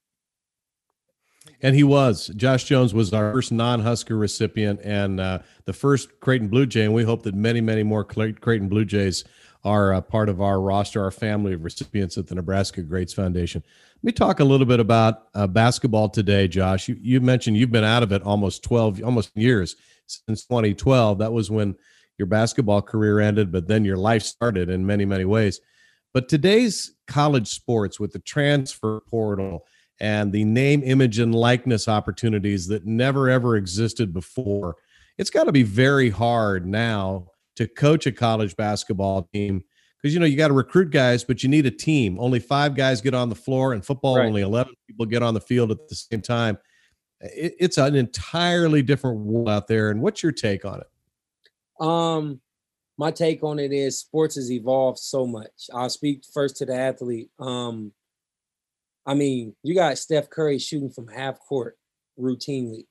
And 1.61 1.75
he 1.75 1.83
was. 1.83 2.27
Josh 2.35 2.65
Jones 2.65 2.93
was 2.93 3.13
our 3.13 3.31
first 3.31 3.51
non-Husker 3.51 4.17
recipient 4.17 4.81
and 4.83 5.19
uh, 5.19 5.39
the 5.65 5.73
first 5.73 6.19
Creighton 6.19 6.47
Blue 6.47 6.65
Jay, 6.65 6.83
and 6.83 6.93
we 6.93 7.03
hope 7.03 7.23
that 7.23 7.35
many, 7.35 7.61
many 7.61 7.83
more 7.83 8.03
Creighton 8.03 8.67
Blue 8.67 8.83
Jays 8.83 9.23
are 9.65 9.95
uh, 9.95 10.01
part 10.01 10.29
of 10.29 10.41
our 10.41 10.61
roster, 10.61 11.03
our 11.03 11.11
family 11.11 11.53
of 11.53 11.63
recipients 11.63 12.17
at 12.17 12.27
the 12.27 12.35
Nebraska 12.35 12.83
Greats 12.83 13.13
Foundation. 13.13 13.63
Let 13.97 14.03
me 14.03 14.11
talk 14.11 14.39
a 14.39 14.45
little 14.45 14.67
bit 14.67 14.79
about 14.79 15.23
uh, 15.33 15.47
basketball 15.47 16.09
today, 16.09 16.47
Josh. 16.47 16.87
You, 16.87 16.97
you 17.01 17.19
mentioned 17.19 17.57
you've 17.57 17.71
been 17.71 17.83
out 17.83 18.03
of 18.03 18.11
it 18.11 18.21
almost 18.21 18.63
12, 18.63 19.03
almost 19.03 19.35
years 19.35 19.75
since 20.05 20.45
2012. 20.45 21.17
That 21.17 21.33
was 21.33 21.49
when 21.49 21.75
your 22.19 22.27
basketball 22.27 22.83
career 22.83 23.19
ended, 23.19 23.51
but 23.51 23.67
then 23.67 23.83
your 23.83 23.97
life 23.97 24.21
started 24.21 24.69
in 24.69 24.85
many, 24.85 25.03
many 25.03 25.25
ways. 25.25 25.59
But 26.13 26.29
today's 26.29 26.93
college 27.07 27.47
sports 27.47 27.99
with 27.99 28.13
the 28.13 28.19
transfer 28.19 29.01
portal 29.09 29.65
and 29.99 30.31
the 30.31 30.45
name, 30.45 30.83
image, 30.83 31.19
and 31.19 31.33
likeness 31.33 31.87
opportunities 31.87 32.67
that 32.67 32.85
never 32.85 33.29
ever 33.29 33.57
existed 33.57 34.13
before, 34.13 34.75
it's 35.17 35.29
got 35.29 35.45
to 35.45 35.51
be 35.51 35.63
very 35.63 36.09
hard 36.09 36.67
now 36.67 37.31
to 37.55 37.67
coach 37.67 38.05
a 38.05 38.11
college 38.11 38.55
basketball 38.55 39.29
team 39.33 39.63
because 40.01 40.13
you 40.13 40.19
know 40.19 40.25
you 40.25 40.37
got 40.37 40.49
to 40.49 40.53
recruit 40.53 40.91
guys, 40.91 41.23
but 41.23 41.41
you 41.41 41.49
need 41.49 41.65
a 41.65 41.71
team. 41.71 42.17
Only 42.19 42.39
five 42.39 42.75
guys 42.75 43.01
get 43.01 43.13
on 43.13 43.29
the 43.29 43.35
floor, 43.35 43.73
and 43.73 43.83
football 43.83 44.17
right. 44.17 44.27
only 44.27 44.41
eleven 44.41 44.73
people 44.87 45.05
get 45.05 45.23
on 45.23 45.33
the 45.33 45.41
field 45.41 45.71
at 45.71 45.87
the 45.87 45.95
same 45.95 46.21
time. 46.21 46.57
It, 47.21 47.55
it's 47.59 47.77
an 47.77 47.95
entirely 47.95 48.83
different 48.83 49.21
world 49.21 49.49
out 49.49 49.67
there. 49.67 49.89
And 49.89 50.01
what's 50.01 50.21
your 50.21 50.31
take 50.31 50.63
on 50.63 50.81
it? 50.81 51.83
Um, 51.83 52.39
my 52.97 53.11
take 53.11 53.43
on 53.43 53.59
it 53.59 53.73
is 53.73 53.99
sports 53.99 54.35
has 54.35 54.51
evolved 54.51 54.99
so 54.99 55.25
much. 55.25 55.69
I'll 55.73 55.89
speak 55.89 56.23
first 56.33 56.57
to 56.57 56.65
the 56.65 56.75
athlete. 56.75 57.29
Um, 57.39 57.91
I 59.05 59.13
mean, 59.13 59.55
you 59.63 59.75
got 59.75 59.97
Steph 59.97 60.29
Curry 60.29 60.59
shooting 60.59 60.89
from 60.89 61.07
half 61.07 61.39
court 61.39 61.77
routinely. 62.19 62.85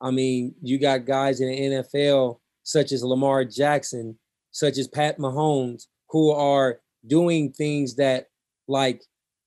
I 0.00 0.10
mean, 0.10 0.54
you 0.62 0.78
got 0.78 1.06
guys 1.06 1.40
in 1.40 1.48
the 1.48 1.58
NFL 1.58 2.38
such 2.68 2.92
as 2.92 3.02
Lamar 3.02 3.46
Jackson, 3.46 4.18
such 4.50 4.76
as 4.76 4.88
Pat 4.88 5.18
Mahomes, 5.18 5.86
who 6.10 6.30
are 6.32 6.80
doing 7.06 7.50
things 7.50 7.96
that, 7.96 8.26
like, 8.66 9.02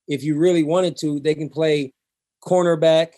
if 0.07 0.23
you 0.23 0.39
really 0.39 0.63
wanted 0.63 0.97
to, 0.97 1.19
they 1.19 1.35
can 1.35 1.47
play 1.47 1.93
cornerback 2.43 3.09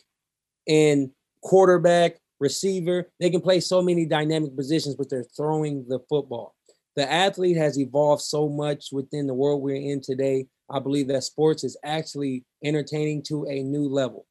and 0.67 1.10
quarterback 1.41 2.17
receiver. 2.41 3.10
They 3.22 3.29
can 3.29 3.39
play 3.39 3.62
so 3.62 3.81
many 3.81 4.05
dynamic 4.05 4.57
positions, 4.57 4.95
but 4.95 5.10
they're 5.10 5.25
throwing 5.38 5.86
the 5.88 6.00
football. 6.10 6.53
The 6.98 7.10
athlete 7.10 7.55
has 7.55 7.79
evolved 7.79 8.24
so 8.24 8.50
much 8.50 8.89
within 8.91 9.25
the 9.25 9.33
world 9.33 9.62
we're 9.62 9.75
in 9.75 10.01
today. 10.01 10.48
I 10.69 10.79
believe 10.79 11.07
that 11.07 11.24
sports 11.24 11.63
is 11.63 11.77
actually 11.86 12.43
entertaining 12.62 13.24
to 13.29 13.45
a 13.48 13.63
new 13.63 13.88
level. 13.88 14.25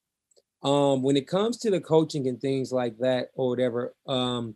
Um, 0.62 1.02
when 1.02 1.16
it 1.16 1.26
comes 1.26 1.56
to 1.60 1.70
the 1.70 1.80
coaching 1.80 2.28
and 2.28 2.38
things 2.38 2.72
like 2.72 2.98
that 2.98 3.28
or 3.34 3.48
whatever, 3.48 3.94
um, 4.06 4.54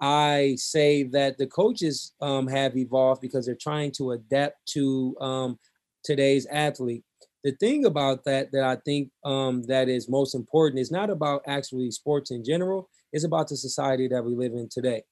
I 0.00 0.54
say 0.56 1.04
that 1.04 1.38
the 1.38 1.46
coaches 1.46 2.14
um, 2.20 2.46
have 2.48 2.76
evolved 2.76 3.20
because 3.20 3.46
they're 3.46 3.56
trying 3.60 3.92
to 3.92 4.12
adapt 4.12 4.64
to 4.74 5.16
um, 5.20 5.58
today's 6.04 6.46
athlete 6.46 7.04
the 7.44 7.52
thing 7.52 7.84
about 7.84 8.24
that 8.24 8.50
that 8.52 8.64
I 8.64 8.76
think 8.76 9.10
um, 9.24 9.62
that 9.64 9.88
is 9.88 10.08
most 10.08 10.34
important 10.34 10.80
is 10.80 10.90
not 10.90 11.10
about 11.10 11.42
actually 11.46 11.90
sports 11.90 12.30
in 12.30 12.44
general. 12.44 12.88
It's 13.12 13.24
about 13.24 13.48
the 13.48 13.56
society 13.56 14.08
that 14.08 14.24
we 14.24 14.34
live 14.34 14.52
in 14.52 14.68
today. 14.68 15.04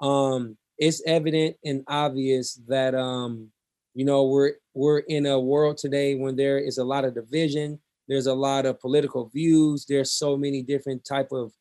Um, 0.00 0.56
it's 0.78 1.02
evident 1.06 1.56
and 1.64 1.82
obvious 1.88 2.60
that 2.68 2.94
um, 2.94 3.50
you 3.94 4.04
know 4.04 4.24
we're 4.24 4.52
we're 4.74 5.00
in 5.00 5.26
a 5.26 5.40
world 5.40 5.78
today 5.78 6.14
when 6.14 6.36
there 6.36 6.58
is 6.58 6.78
a 6.78 6.84
lot 6.84 7.04
of 7.04 7.14
division. 7.14 7.80
There's 8.08 8.26
a 8.26 8.34
lot 8.34 8.66
of 8.66 8.80
political 8.80 9.28
views. 9.28 9.86
There's 9.88 10.12
so 10.12 10.36
many 10.36 10.62
different 10.62 11.04
type 11.04 11.32
of 11.32 11.52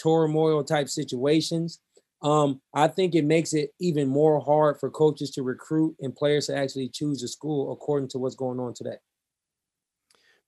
turmoil 0.00 0.64
type 0.64 0.88
situations. 0.88 1.80
Um, 2.22 2.60
I 2.72 2.88
think 2.88 3.14
it 3.14 3.24
makes 3.24 3.52
it 3.52 3.70
even 3.80 4.08
more 4.08 4.40
hard 4.40 4.78
for 4.78 4.90
coaches 4.90 5.30
to 5.32 5.42
recruit 5.42 5.96
and 6.00 6.14
players 6.14 6.46
to 6.46 6.56
actually 6.56 6.88
choose 6.88 7.22
a 7.22 7.28
school 7.28 7.72
according 7.72 8.08
to 8.10 8.18
what's 8.18 8.36
going 8.36 8.60
on 8.60 8.74
today 8.74 8.96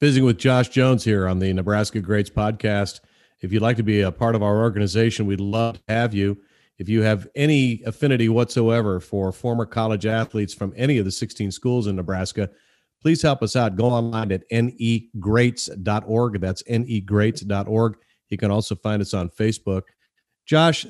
visiting 0.04 0.26
with 0.26 0.38
Josh 0.38 0.68
Jones 0.68 1.02
here 1.02 1.26
on 1.26 1.38
the 1.38 1.50
Nebraska 1.52 1.98
Greats 2.00 2.28
podcast. 2.28 3.00
If 3.40 3.52
you'd 3.52 3.62
like 3.62 3.78
to 3.78 3.82
be 3.82 4.02
a 4.02 4.12
part 4.12 4.34
of 4.34 4.42
our 4.42 4.58
organization, 4.58 5.24
we'd 5.24 5.40
love 5.40 5.76
to 5.76 5.82
have 5.88 6.12
you. 6.12 6.36
If 6.78 6.90
you 6.90 7.02
have 7.02 7.26
any 7.34 7.82
affinity 7.86 8.28
whatsoever 8.28 9.00
for 9.00 9.32
former 9.32 9.64
college 9.64 10.04
athletes 10.04 10.52
from 10.52 10.74
any 10.76 10.98
of 10.98 11.04
the 11.04 11.10
16 11.10 11.50
schools 11.52 11.86
in 11.86 11.96
Nebraska, 11.96 12.50
please 13.00 13.22
help 13.22 13.42
us 13.42 13.56
out. 13.56 13.76
Go 13.76 13.86
online 13.86 14.30
at 14.32 14.42
negreats.org. 14.50 16.40
That's 16.40 16.62
negreats.org. 16.64 17.96
You 18.28 18.36
can 18.36 18.50
also 18.50 18.74
find 18.74 19.00
us 19.00 19.14
on 19.14 19.30
Facebook. 19.30 19.82
Josh, 20.46 20.84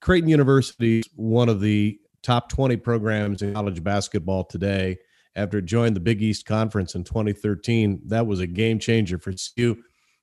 Creighton 0.00 0.28
University 0.28 1.00
is 1.00 1.08
one 1.16 1.48
of 1.48 1.60
the 1.60 1.98
top 2.22 2.48
20 2.48 2.76
programs 2.76 3.42
in 3.42 3.54
college 3.54 3.82
basketball 3.82 4.44
today 4.44 4.98
after 5.36 5.58
it 5.58 5.64
joined 5.64 5.96
the 5.96 6.00
Big 6.00 6.22
East 6.22 6.46
Conference 6.46 6.94
in 6.94 7.04
2013. 7.04 8.02
That 8.06 8.26
was 8.26 8.40
a 8.40 8.46
game 8.46 8.78
changer 8.78 9.18
for 9.18 9.32
CU. 9.32 9.76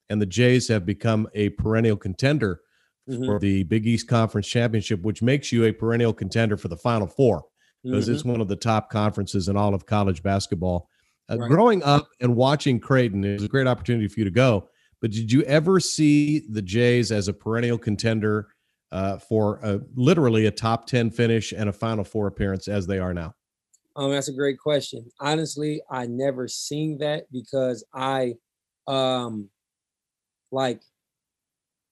And 0.09 0.21
the 0.21 0.25
Jays 0.25 0.67
have 0.67 0.85
become 0.85 1.27
a 1.33 1.49
perennial 1.49 1.97
contender 1.97 2.61
mm-hmm. 3.09 3.25
for 3.25 3.39
the 3.39 3.63
Big 3.63 3.85
East 3.85 4.07
Conference 4.07 4.47
Championship, 4.47 5.01
which 5.01 5.21
makes 5.21 5.51
you 5.51 5.65
a 5.65 5.71
perennial 5.71 6.13
contender 6.13 6.57
for 6.57 6.67
the 6.67 6.77
Final 6.77 7.07
Four 7.07 7.45
because 7.83 8.05
mm-hmm. 8.05 8.15
it's 8.15 8.25
one 8.25 8.41
of 8.41 8.47
the 8.47 8.55
top 8.55 8.89
conferences 8.89 9.47
in 9.49 9.57
all 9.57 9.73
of 9.73 9.85
college 9.85 10.23
basketball. 10.23 10.89
Uh, 11.29 11.37
right. 11.37 11.49
Growing 11.49 11.83
up 11.83 12.07
and 12.21 12.35
watching 12.35 12.79
Creighton, 12.79 13.23
it 13.23 13.33
was 13.33 13.43
a 13.43 13.49
great 13.49 13.67
opportunity 13.67 14.07
for 14.07 14.19
you 14.19 14.25
to 14.25 14.31
go. 14.31 14.69
But 15.01 15.11
did 15.11 15.31
you 15.31 15.43
ever 15.43 15.79
see 15.79 16.43
the 16.49 16.61
Jays 16.61 17.11
as 17.11 17.27
a 17.27 17.33
perennial 17.33 17.77
contender 17.77 18.47
uh, 18.91 19.17
for 19.17 19.59
a, 19.63 19.79
literally 19.95 20.45
a 20.45 20.51
top 20.51 20.87
10 20.87 21.11
finish 21.11 21.51
and 21.51 21.69
a 21.69 21.73
Final 21.73 22.03
Four 22.03 22.27
appearance 22.27 22.67
as 22.67 22.87
they 22.87 22.99
are 22.99 23.13
now? 23.13 23.33
Um, 23.95 24.11
that's 24.11 24.27
a 24.27 24.33
great 24.33 24.59
question. 24.59 25.09
Honestly, 25.19 25.81
I 25.89 26.05
never 26.05 26.47
seen 26.47 26.99
that 26.99 27.25
because 27.31 27.83
I, 27.93 28.35
um, 28.87 29.49
like, 30.51 30.81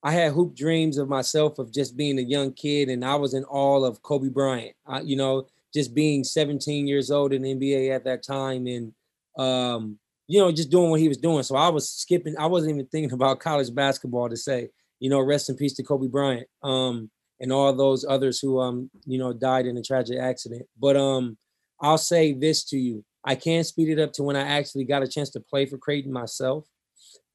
I 0.03 0.11
had 0.11 0.33
hoop 0.33 0.55
dreams 0.55 0.99
of 0.99 1.09
myself 1.09 1.57
of 1.57 1.73
just 1.73 1.97
being 1.97 2.19
a 2.19 2.21
young 2.21 2.53
kid, 2.53 2.89
and 2.89 3.03
I 3.03 3.15
was 3.15 3.33
in 3.33 3.43
all 3.45 3.83
of 3.83 4.03
Kobe 4.03 4.29
Bryant. 4.29 4.75
I, 4.85 5.01
you 5.01 5.15
know, 5.15 5.47
just 5.73 5.95
being 5.95 6.23
17 6.23 6.85
years 6.85 7.09
old 7.09 7.33
in 7.33 7.41
NBA 7.41 7.89
at 7.93 8.03
that 8.03 8.21
time, 8.21 8.67
and 8.67 8.93
um, 9.37 9.97
you 10.27 10.39
know, 10.39 10.51
just 10.51 10.69
doing 10.69 10.91
what 10.91 10.99
he 10.99 11.07
was 11.07 11.17
doing. 11.17 11.41
So 11.41 11.55
I 11.55 11.69
was 11.69 11.89
skipping. 11.89 12.35
I 12.37 12.45
wasn't 12.45 12.75
even 12.75 12.85
thinking 12.85 13.13
about 13.13 13.39
college 13.39 13.73
basketball 13.73 14.29
to 14.29 14.37
say, 14.37 14.69
you 14.99 15.09
know, 15.09 15.19
rest 15.19 15.49
in 15.49 15.55
peace 15.55 15.73
to 15.73 15.83
Kobe 15.83 16.07
Bryant, 16.07 16.47
um, 16.63 17.09
and 17.39 17.51
all 17.51 17.73
those 17.73 18.05
others 18.07 18.39
who 18.39 18.59
um, 18.59 18.89
you 19.05 19.17
know, 19.17 19.33
died 19.33 19.65
in 19.65 19.77
a 19.77 19.81
tragic 19.81 20.19
accident. 20.19 20.65
But 20.79 20.95
um, 20.95 21.37
I'll 21.81 21.97
say 21.97 22.33
this 22.33 22.63
to 22.65 22.77
you. 22.77 23.03
I 23.23 23.35
can't 23.35 23.65
speed 23.65 23.89
it 23.89 23.99
up 23.99 24.13
to 24.13 24.23
when 24.23 24.35
I 24.35 24.41
actually 24.41 24.85
got 24.85 25.03
a 25.03 25.07
chance 25.07 25.31
to 25.31 25.39
play 25.39 25.65
for 25.65 25.77
Creighton 25.77 26.11
myself. 26.11 26.65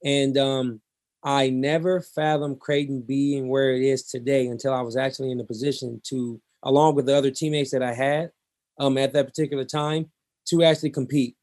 And 0.05 0.39
um, 0.39 0.81
I 1.23 1.51
never 1.51 2.01
fathomed 2.01 2.61
Creighton 2.61 3.03
being 3.03 3.49
where 3.49 3.75
it 3.75 3.83
is 3.83 4.05
today 4.05 4.47
until 4.47 4.73
I 4.73 4.81
was 4.81 4.97
actually 4.97 5.33
in 5.33 5.39
the 5.39 5.45
position 5.45 6.01
to, 6.05 6.41
along 6.63 6.95
with 6.95 7.07
the 7.07 7.17
other 7.17 7.31
teammates 7.31 7.73
that 7.73 7.83
I 7.83 7.93
had 7.93 8.31
um, 8.79 8.97
at 8.97 9.13
that 9.13 9.27
particular 9.27 9.65
time, 9.65 10.11
to 10.47 10.63
actually 10.63 10.91
compete. 10.91 11.37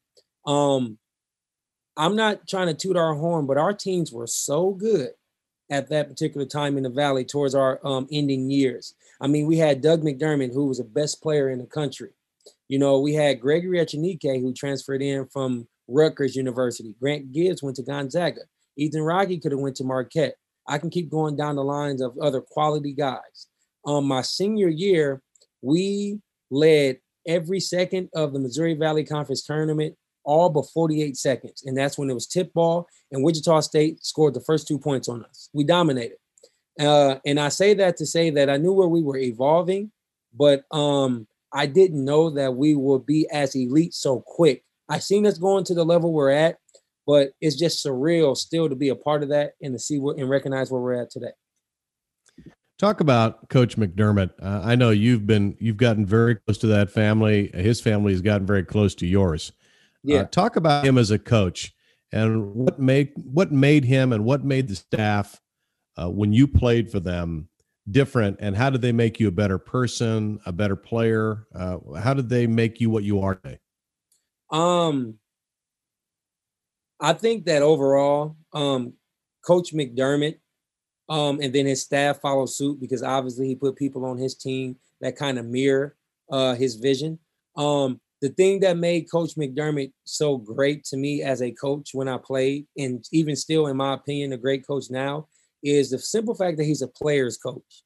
Um, 0.46 0.98
I'm 1.96 2.16
not 2.16 2.48
trying 2.48 2.68
to 2.68 2.74
toot 2.74 2.96
our 2.96 3.14
horn, 3.14 3.46
but 3.46 3.58
our 3.58 3.72
teams 3.72 4.12
were 4.12 4.26
so 4.26 4.70
good 4.70 5.10
at 5.70 5.88
that 5.90 6.08
particular 6.08 6.46
time 6.46 6.76
in 6.76 6.82
the 6.82 6.90
valley 6.90 7.24
towards 7.24 7.54
our 7.54 7.80
um, 7.86 8.06
ending 8.10 8.50
years. 8.50 8.94
I 9.20 9.26
mean, 9.26 9.46
we 9.46 9.58
had 9.58 9.82
Doug 9.82 10.02
McDermott, 10.02 10.52
who 10.52 10.66
was 10.66 10.78
the 10.78 10.84
best 10.84 11.22
player 11.22 11.50
in 11.50 11.58
the 11.58 11.66
country. 11.66 12.10
You 12.68 12.78
know, 12.78 13.00
we 13.00 13.14
had 13.14 13.40
Gregory 13.40 13.78
Echenique 13.78 14.40
who 14.40 14.52
transferred 14.52 15.02
in 15.02 15.26
from 15.26 15.66
Rutgers 15.88 16.36
University. 16.36 16.94
Grant 17.00 17.32
Gibbs 17.32 17.62
went 17.62 17.76
to 17.76 17.82
Gonzaga. 17.82 18.42
Ethan 18.76 19.02
Wragge 19.02 19.40
could 19.42 19.52
have 19.52 19.60
went 19.60 19.76
to 19.76 19.84
Marquette. 19.84 20.36
I 20.66 20.78
can 20.78 20.90
keep 20.90 21.10
going 21.10 21.36
down 21.36 21.56
the 21.56 21.64
lines 21.64 22.02
of 22.02 22.16
other 22.18 22.40
quality 22.40 22.92
guys. 22.92 23.48
Um, 23.86 24.04
my 24.04 24.22
senior 24.22 24.68
year, 24.68 25.22
we 25.62 26.20
led 26.50 26.98
every 27.26 27.60
second 27.60 28.10
of 28.14 28.32
the 28.32 28.38
Missouri 28.38 28.74
Valley 28.74 29.04
Conference 29.04 29.42
tournament, 29.42 29.96
all 30.28 30.50
but 30.50 30.68
48 30.74 31.16
seconds. 31.16 31.62
And 31.64 31.76
that's 31.76 31.98
when 31.98 32.10
it 32.10 32.14
was 32.14 32.26
tip 32.26 32.52
ball, 32.52 32.86
and 33.10 33.24
Wichita 33.24 33.60
State 33.60 34.04
scored 34.04 34.34
the 34.34 34.42
first 34.42 34.68
two 34.68 34.78
points 34.78 35.08
on 35.08 35.24
us. 35.24 35.48
We 35.54 35.64
dominated. 35.64 36.18
Uh, 36.78 37.16
and 37.26 37.40
I 37.40 37.48
say 37.48 37.74
that 37.74 37.96
to 37.96 38.06
say 38.06 38.30
that 38.30 38.50
I 38.50 38.58
knew 38.58 38.72
where 38.72 38.86
we 38.86 39.02
were 39.02 39.16
evolving, 39.16 39.90
but 40.32 40.62
um, 40.70 41.26
I 41.52 41.66
didn't 41.66 42.04
know 42.04 42.30
that 42.30 42.54
we 42.54 42.74
would 42.74 43.06
be 43.06 43.26
as 43.32 43.56
elite 43.56 43.94
so 43.94 44.22
quick. 44.24 44.62
I 44.88 44.98
seen 44.98 45.26
us 45.26 45.38
going 45.38 45.64
to 45.64 45.74
the 45.74 45.84
level 45.84 46.12
we're 46.12 46.30
at, 46.30 46.58
but 47.06 47.30
it's 47.40 47.56
just 47.56 47.84
surreal 47.84 48.36
still 48.36 48.68
to 48.68 48.76
be 48.76 48.90
a 48.90 48.94
part 48.94 49.22
of 49.22 49.30
that 49.30 49.52
and 49.62 49.74
to 49.74 49.78
see 49.78 49.98
what 49.98 50.18
and 50.18 50.28
recognize 50.28 50.70
where 50.70 50.80
we're 50.80 51.02
at 51.02 51.10
today. 51.10 51.32
Talk 52.78 53.00
about 53.00 53.48
Coach 53.48 53.76
McDermott. 53.76 54.30
Uh, 54.40 54.60
I 54.62 54.76
know 54.76 54.90
you've 54.90 55.26
been 55.26 55.56
you've 55.58 55.78
gotten 55.78 56.06
very 56.06 56.36
close 56.36 56.58
to 56.58 56.68
that 56.68 56.90
family. 56.90 57.50
His 57.54 57.80
family 57.80 58.12
has 58.12 58.20
gotten 58.20 58.46
very 58.46 58.62
close 58.62 58.94
to 58.96 59.06
yours. 59.06 59.52
Yeah. 60.08 60.20
Uh, 60.20 60.24
talk 60.24 60.56
about 60.56 60.86
him 60.86 60.96
as 60.96 61.10
a 61.10 61.18
coach 61.18 61.74
and 62.12 62.54
what 62.54 62.80
made 62.80 63.12
what 63.14 63.52
made 63.52 63.84
him 63.84 64.10
and 64.14 64.24
what 64.24 64.42
made 64.42 64.68
the 64.68 64.74
staff 64.74 65.38
uh, 65.96 66.08
when 66.08 66.32
you 66.32 66.48
played 66.48 66.90
for 66.90 66.98
them 66.98 67.50
different 67.90 68.38
and 68.40 68.56
how 68.56 68.70
did 68.70 68.80
they 68.80 68.92
make 68.92 69.20
you 69.20 69.28
a 69.28 69.32
better 69.32 69.58
person 69.58 70.40
a 70.46 70.52
better 70.52 70.76
player? 70.76 71.46
Uh, 71.54 71.76
how 71.98 72.14
did 72.14 72.30
they 72.30 72.46
make 72.46 72.80
you 72.80 72.88
what 72.88 73.04
you 73.04 73.20
are 73.20 73.34
today? 73.34 73.58
Um 74.50 75.18
i 77.00 77.12
think 77.12 77.44
that 77.44 77.62
overall 77.62 78.34
um 78.52 78.92
coach 79.46 79.72
mcdermott 79.72 80.38
um 81.08 81.38
and 81.40 81.54
then 81.54 81.64
his 81.64 81.80
staff 81.82 82.20
followed 82.20 82.50
suit 82.50 82.80
because 82.80 83.04
obviously 83.04 83.46
he 83.46 83.54
put 83.54 83.76
people 83.76 84.04
on 84.04 84.18
his 84.18 84.34
team 84.34 84.74
that 85.00 85.14
kind 85.14 85.38
of 85.38 85.44
mirror 85.44 85.96
uh 86.32 86.54
his 86.54 86.76
vision. 86.76 87.18
Um 87.56 88.00
the 88.20 88.28
thing 88.30 88.60
that 88.60 88.76
made 88.76 89.10
coach 89.10 89.34
mcdermott 89.36 89.92
so 90.04 90.36
great 90.36 90.84
to 90.84 90.96
me 90.96 91.22
as 91.22 91.42
a 91.42 91.52
coach 91.52 91.90
when 91.92 92.08
i 92.08 92.16
played 92.16 92.66
and 92.76 93.04
even 93.12 93.36
still 93.36 93.66
in 93.66 93.76
my 93.76 93.94
opinion 93.94 94.32
a 94.32 94.36
great 94.36 94.66
coach 94.66 94.84
now 94.90 95.26
is 95.62 95.90
the 95.90 95.98
simple 95.98 96.34
fact 96.34 96.56
that 96.58 96.64
he's 96.64 96.82
a 96.82 96.88
player's 96.88 97.36
coach. 97.36 97.84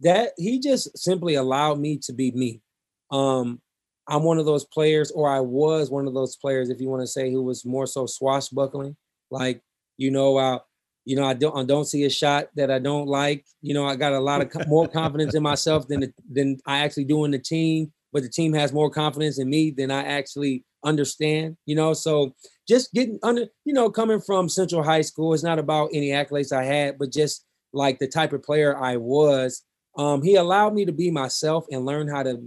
That 0.00 0.32
he 0.38 0.58
just 0.60 0.96
simply 0.96 1.34
allowed 1.34 1.78
me 1.78 1.98
to 2.04 2.12
be 2.12 2.32
me. 2.32 2.62
Um, 3.10 3.60
I'm 4.08 4.22
one 4.22 4.38
of 4.38 4.46
those 4.46 4.64
players, 4.64 5.10
or 5.10 5.28
I 5.28 5.40
was 5.40 5.90
one 5.90 6.06
of 6.06 6.14
those 6.14 6.36
players, 6.36 6.70
if 6.70 6.80
you 6.80 6.88
want 6.88 7.02
to 7.02 7.06
say, 7.06 7.30
who 7.30 7.42
was 7.42 7.66
more 7.66 7.86
so 7.86 8.06
swashbuckling. 8.06 8.96
Like, 9.30 9.60
you 9.98 10.10
know, 10.10 10.36
uh, 10.38 10.58
you 11.04 11.16
know, 11.16 11.24
I 11.24 11.34
don't, 11.34 11.56
I 11.56 11.64
don't 11.64 11.84
see 11.84 12.04
a 12.04 12.10
shot 12.10 12.48
that 12.56 12.70
I 12.70 12.78
don't 12.78 13.08
like. 13.08 13.44
You 13.60 13.74
know, 13.74 13.86
I 13.86 13.96
got 13.96 14.14
a 14.14 14.20
lot 14.20 14.40
of 14.40 14.68
more 14.68 14.88
confidence 14.88 15.34
in 15.34 15.42
myself 15.42 15.86
than 15.86 16.12
than 16.30 16.58
I 16.66 16.78
actually 16.78 17.04
do 17.04 17.24
in 17.24 17.30
the 17.30 17.38
team. 17.38 17.92
But 18.12 18.22
the 18.22 18.28
team 18.28 18.52
has 18.54 18.72
more 18.72 18.90
confidence 18.90 19.38
in 19.38 19.48
me 19.48 19.70
than 19.70 19.90
I 19.90 20.02
actually 20.02 20.64
understand. 20.84 21.56
You 21.66 21.76
know, 21.76 21.92
so 21.92 22.34
just 22.68 22.92
getting 22.92 23.18
under, 23.22 23.46
you 23.64 23.72
know, 23.72 23.90
coming 23.90 24.20
from 24.20 24.48
Central 24.48 24.82
High 24.82 25.02
School, 25.02 25.34
it's 25.34 25.42
not 25.42 25.58
about 25.58 25.90
any 25.92 26.08
accolades 26.10 26.52
I 26.52 26.64
had, 26.64 26.98
but 26.98 27.12
just 27.12 27.44
like 27.72 27.98
the 27.98 28.08
type 28.08 28.32
of 28.32 28.42
player 28.42 28.76
I 28.76 28.96
was. 28.96 29.62
Um, 29.96 30.22
he 30.22 30.36
allowed 30.36 30.74
me 30.74 30.84
to 30.84 30.92
be 30.92 31.10
myself 31.10 31.66
and 31.70 31.84
learn 31.84 32.08
how 32.08 32.22
to 32.22 32.40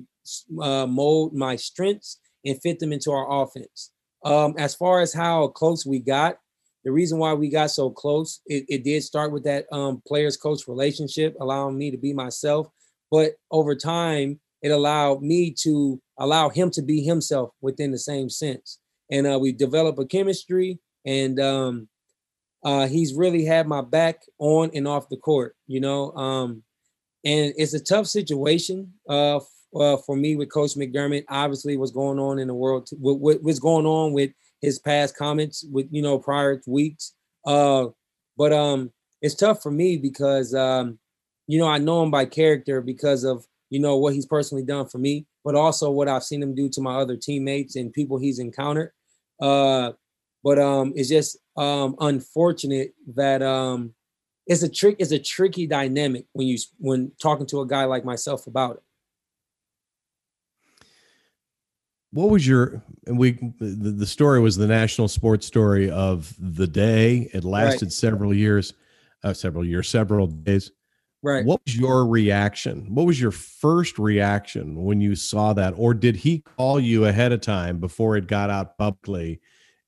uh, 0.62 0.88
mold 0.88 1.34
my 1.34 1.56
strengths 1.56 2.20
and 2.46 2.62
fit 2.62 2.80
them 2.80 2.94
into 2.94 3.12
our 3.12 3.44
offense. 3.44 3.92
Um, 4.26 4.56
as 4.58 4.76
far 4.76 5.02
as 5.02 5.14
how 5.14 5.48
close 5.48 5.86
we 5.86 6.00
got, 6.00 6.38
the 6.84 6.92
reason 6.92 7.18
why 7.18 7.34
we 7.34 7.50
got 7.50 7.72
so 7.72 7.90
close, 7.90 8.42
it, 8.46 8.66
it 8.68 8.84
did 8.84 9.04
start 9.04 9.32
with 9.32 9.44
that 9.44 9.66
um, 9.72 10.02
players 10.06 10.38
coach 10.38 10.68
relationship, 10.68 11.36
allowing 11.40 11.78
me 11.78 11.92
to 11.92 11.98
be 11.98 12.14
myself. 12.14 12.68
But 13.10 13.34
over 13.52 13.76
time, 13.76 14.40
it 14.64 14.72
allowed 14.72 15.22
me 15.22 15.52
to 15.60 16.02
allow 16.18 16.50
him 16.50 16.72
to 16.72 16.82
be 16.82 17.04
himself 17.04 17.52
within 17.62 17.92
the 17.92 18.00
same 18.00 18.30
sense. 18.30 18.80
And 19.12 19.28
uh, 19.28 19.38
we 19.40 19.52
developed 19.52 20.00
a 20.00 20.06
chemistry 20.06 20.80
and 21.06 21.40
um, 21.40 21.90
uh, 22.64 22.88
he's 22.88 23.14
really 23.14 23.44
had 23.44 23.68
my 23.68 23.82
back 23.82 24.22
on 24.40 24.72
and 24.74 24.88
off 24.88 25.10
the 25.10 25.18
court 25.18 25.56
you 25.68 25.82
know 25.82 26.12
um, 26.14 26.64
and 27.26 27.54
it's 27.58 27.74
a 27.74 27.84
tough 27.84 28.08
situation 28.08 28.94
uh, 29.10 29.38
f- 29.38 29.44
uh, 29.76 29.98
for 29.98 30.16
me 30.16 30.36
with 30.36 30.52
coach 30.52 30.76
mcdermott. 30.76 31.26
Obviously 31.30 31.76
what's 31.76 31.92
going 31.92 32.20
on 32.20 32.40
in 32.40 32.48
the 32.48 32.54
world 32.54 32.88
what's 33.00 33.60
going 33.60 33.86
on 33.86 34.14
with 34.14 34.32
his 34.62 34.80
past 34.80 35.18
comments 35.18 35.66
with 35.72 35.88
you 35.92 36.02
know 36.02 36.18
prior 36.18 36.62
weeks 36.66 37.14
uh, 37.46 37.88
but 38.38 38.54
um, 38.54 38.92
it's 39.22 39.36
tough 39.36 39.62
for 39.62 39.72
me 39.72 39.98
because 39.98 40.54
um, 40.54 40.98
you 41.48 41.60
know 41.60 41.68
i 41.68 41.78
know 41.78 42.02
him 42.02 42.12
by 42.12 42.24
character 42.24 42.80
because 42.80 43.26
of 43.26 43.46
you 43.74 43.80
know 43.80 43.98
what 43.98 44.14
he's 44.14 44.26
personally 44.26 44.64
done 44.64 44.88
for 44.88 44.98
me 44.98 45.26
but 45.44 45.56
also 45.56 45.92
what 45.92 46.08
I've 46.08 46.24
seen 46.24 46.42
him 46.42 46.56
do 46.56 46.70
to 46.70 46.82
my 46.82 46.96
other 46.96 47.18
teammates 47.18 47.76
and 47.76 47.92
people 47.92 48.18
he's 48.18 48.40
encountered. 48.40 48.92
Uh, 49.42 49.92
but 50.44 50.60
um, 50.60 50.94
it's 50.96 51.10
just 51.10 51.38
um, 51.58 51.96
unfortunate 52.00 52.94
that 53.16 53.42
um, 53.42 53.94
it's 54.48 54.64
a 54.64 54.70
trick. 54.70 54.98
It's 55.00 55.12
a 55.12 55.20
tricky 55.20 55.68
dynamic 55.68 56.26
when 56.34 56.48
you 56.48 56.58
when 56.78 57.12
talking 57.22 57.46
to 57.48 57.62
a 57.62 57.68
guy 57.68 57.86
like 57.86 58.06
myself 58.06 58.48
about 58.48 58.78
it. 58.78 58.84
What 62.12 62.30
was 62.30 62.46
your 62.46 62.84
and 63.08 63.18
we 63.18 63.32
the, 63.60 63.92
the 63.92 64.06
story 64.06 64.40
was 64.40 64.56
the 64.56 64.68
national 64.68 65.08
sports 65.08 65.48
story 65.48 65.90
of 65.90 66.34
the 66.40 66.68
day. 66.68 67.30
It 67.34 67.44
lasted 67.44 67.86
right. 67.86 67.94
several 67.94 68.34
years, 68.34 68.74
uh, 69.24 69.34
several 69.34 69.66
years, 69.66 69.90
several 69.90 70.28
days. 70.28 70.72
Right. 71.24 71.46
What 71.46 71.62
was 71.66 71.78
your 71.78 72.06
reaction? 72.06 72.94
What 72.94 73.06
was 73.06 73.20
your 73.20 73.32
first 73.32 73.98
reaction 73.98 74.84
when 74.84 75.00
you 75.00 75.16
saw 75.16 75.54
that? 75.54 75.74
Or 75.78 75.94
did 75.94 76.18
he 76.18 76.44
call 76.58 76.82
you 76.82 77.06
ahead 77.06 77.32
of 77.32 77.40
time 77.40 77.80
before 77.80 78.18
it 78.18 78.28
got 78.28 78.50
out 78.50 78.78
publicly 78.78 79.40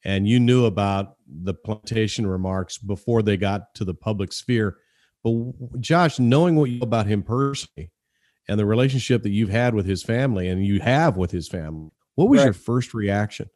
and 0.06 0.30
you 0.30 0.40
knew 0.40 0.64
about 0.66 1.18
the 1.28 1.54
plantation 1.54 2.26
remarks 2.26 2.78
before 2.78 3.22
they 3.22 3.36
got 3.36 3.76
to 3.76 3.84
the 3.84 3.94
public 3.94 4.32
sphere? 4.32 4.78
But 5.26 5.82
Josh, 5.82 6.20
knowing 6.20 6.56
what 6.56 6.70
you 6.70 6.80
know 6.80 6.84
about 6.84 7.08
him 7.08 7.22
personally 7.22 7.92
and 8.48 8.58
the 8.58 8.66
relationship 8.66 9.22
that 9.24 9.32
you've 9.32 9.50
had 9.50 9.76
with 9.76 9.86
his 9.86 10.04
family 10.04 10.48
and 10.48 10.66
you 10.66 10.80
have 10.80 11.18
with 11.18 11.32
his 11.32 11.50
family, 11.50 11.92
what 12.16 12.30
was 12.30 12.40
right. 12.40 12.46
your 12.46 12.54
first 12.54 12.94
reaction? 12.94 13.50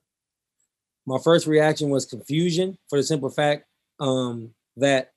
My 1.06 1.18
first 1.24 1.48
reaction 1.48 1.90
was 1.90 2.06
confusion 2.06 2.78
for 2.90 3.00
the 3.00 3.04
simple 3.04 3.30
fact 3.30 3.68
um, 4.02 4.54
that 4.76 5.14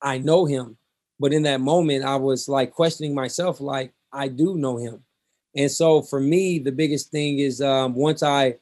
I 0.00 0.16
know 0.16 0.46
him 0.46 0.78
but 1.20 1.34
in 1.34 1.42
that 1.42 1.60
moment, 1.60 2.04
I 2.04 2.16
was 2.16 2.48
like 2.48 2.72
questioning 2.72 3.14
myself, 3.14 3.60
like, 3.60 3.92
I 4.12 4.28
do 4.28 4.56
know 4.56 4.78
him. 4.78 5.04
And 5.54 5.70
so 5.70 6.00
for 6.00 6.18
me, 6.18 6.58
the 6.58 6.72
biggest 6.72 7.10
thing 7.10 7.40
is 7.40 7.60
um, 7.60 7.94
once 7.94 8.22
I 8.22 8.56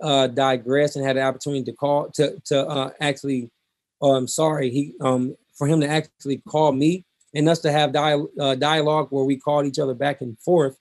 uh, 0.00 0.28
digress 0.28 0.96
and 0.96 1.04
had 1.04 1.16
the 1.16 1.22
opportunity 1.22 1.64
to 1.64 1.72
call 1.72 2.08
to 2.10 2.40
to 2.46 2.66
uh, 2.66 2.90
actually 3.00 3.50
i'm 4.02 4.28
sorry, 4.28 4.70
he 4.70 4.94
um, 5.00 5.36
for 5.54 5.66
him 5.66 5.80
to 5.80 5.88
actually 5.88 6.38
call 6.48 6.72
me 6.72 7.04
and 7.34 7.48
us 7.48 7.58
to 7.60 7.72
have 7.72 7.92
dial, 7.92 8.28
uh, 8.40 8.54
dialogue 8.54 9.08
where 9.10 9.24
we 9.24 9.36
called 9.36 9.66
each 9.66 9.78
other 9.78 9.94
back 9.94 10.20
and 10.20 10.38
forth. 10.40 10.76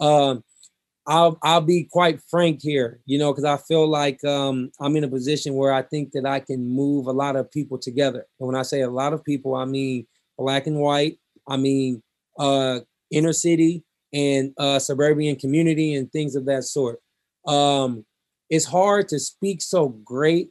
Um, 0.00 0.42
I'll 1.06 1.38
I'll 1.42 1.60
be 1.60 1.84
quite 1.84 2.20
frank 2.30 2.60
here, 2.62 3.00
you 3.06 3.18
know, 3.18 3.32
because 3.32 3.44
I 3.44 3.56
feel 3.56 3.88
like 3.88 4.22
um, 4.24 4.70
I'm 4.80 4.96
in 4.96 5.04
a 5.04 5.08
position 5.08 5.54
where 5.54 5.72
I 5.72 5.82
think 5.82 6.12
that 6.12 6.26
I 6.26 6.40
can 6.40 6.68
move 6.68 7.06
a 7.06 7.12
lot 7.12 7.36
of 7.36 7.50
people 7.50 7.78
together. 7.78 8.26
And 8.38 8.46
when 8.46 8.56
I 8.56 8.62
say 8.62 8.82
a 8.82 8.90
lot 8.90 9.12
of 9.12 9.24
people, 9.24 9.54
I 9.54 9.64
mean 9.64 10.06
black 10.38 10.66
and 10.66 10.78
white. 10.78 11.18
I 11.46 11.56
mean, 11.56 12.02
uh, 12.38 12.80
inner 13.10 13.32
city 13.32 13.82
and 14.12 14.54
uh, 14.56 14.78
suburban 14.78 15.36
community 15.36 15.94
and 15.94 16.10
things 16.10 16.36
of 16.36 16.46
that 16.46 16.64
sort. 16.64 17.00
Um, 17.46 18.04
it's 18.48 18.64
hard 18.64 19.08
to 19.08 19.18
speak 19.18 19.60
so 19.60 19.88
great 19.88 20.50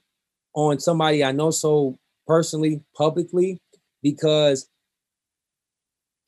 on 0.54 0.80
somebody 0.80 1.23
I 1.23 1.32
know 1.32 1.52
so 1.52 1.97
personally, 2.28 2.82
publicly, 2.95 3.60
because 4.04 4.67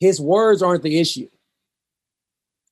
his 0.00 0.20
words 0.20 0.62
aren't 0.62 0.82
the 0.82 0.98
issue. 0.98 1.28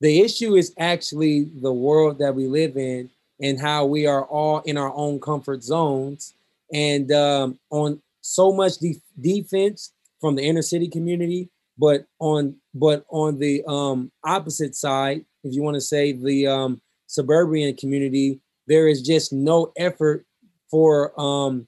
The 0.01 0.21
issue 0.21 0.55
is 0.55 0.73
actually 0.77 1.43
the 1.43 1.73
world 1.73 2.19
that 2.19 2.33
we 2.33 2.47
live 2.47 2.77
in 2.77 3.09
and 3.41 3.59
how 3.59 3.85
we 3.85 4.07
are 4.07 4.23
all 4.25 4.59
in 4.61 4.77
our 4.77 4.93
own 4.95 5.19
comfort 5.19 5.63
zones 5.63 6.33
and 6.73 7.11
um, 7.11 7.59
on 7.69 8.01
so 8.21 8.51
much 8.51 8.77
de- 8.77 9.01
defense 9.19 9.91
from 10.19 10.35
the 10.35 10.43
inner 10.43 10.61
city 10.61 10.87
community, 10.87 11.49
but 11.77 12.05
on 12.19 12.55
but 12.73 13.05
on 13.09 13.39
the 13.39 13.63
um, 13.67 14.11
opposite 14.23 14.75
side, 14.75 15.25
if 15.43 15.53
you 15.53 15.61
want 15.61 15.75
to 15.75 15.81
say 15.81 16.11
the 16.11 16.47
um, 16.47 16.81
suburban 17.07 17.75
community, 17.75 18.41
there 18.67 18.87
is 18.87 19.01
just 19.01 19.31
no 19.31 19.71
effort 19.77 20.25
for 20.69 21.19
um, 21.19 21.67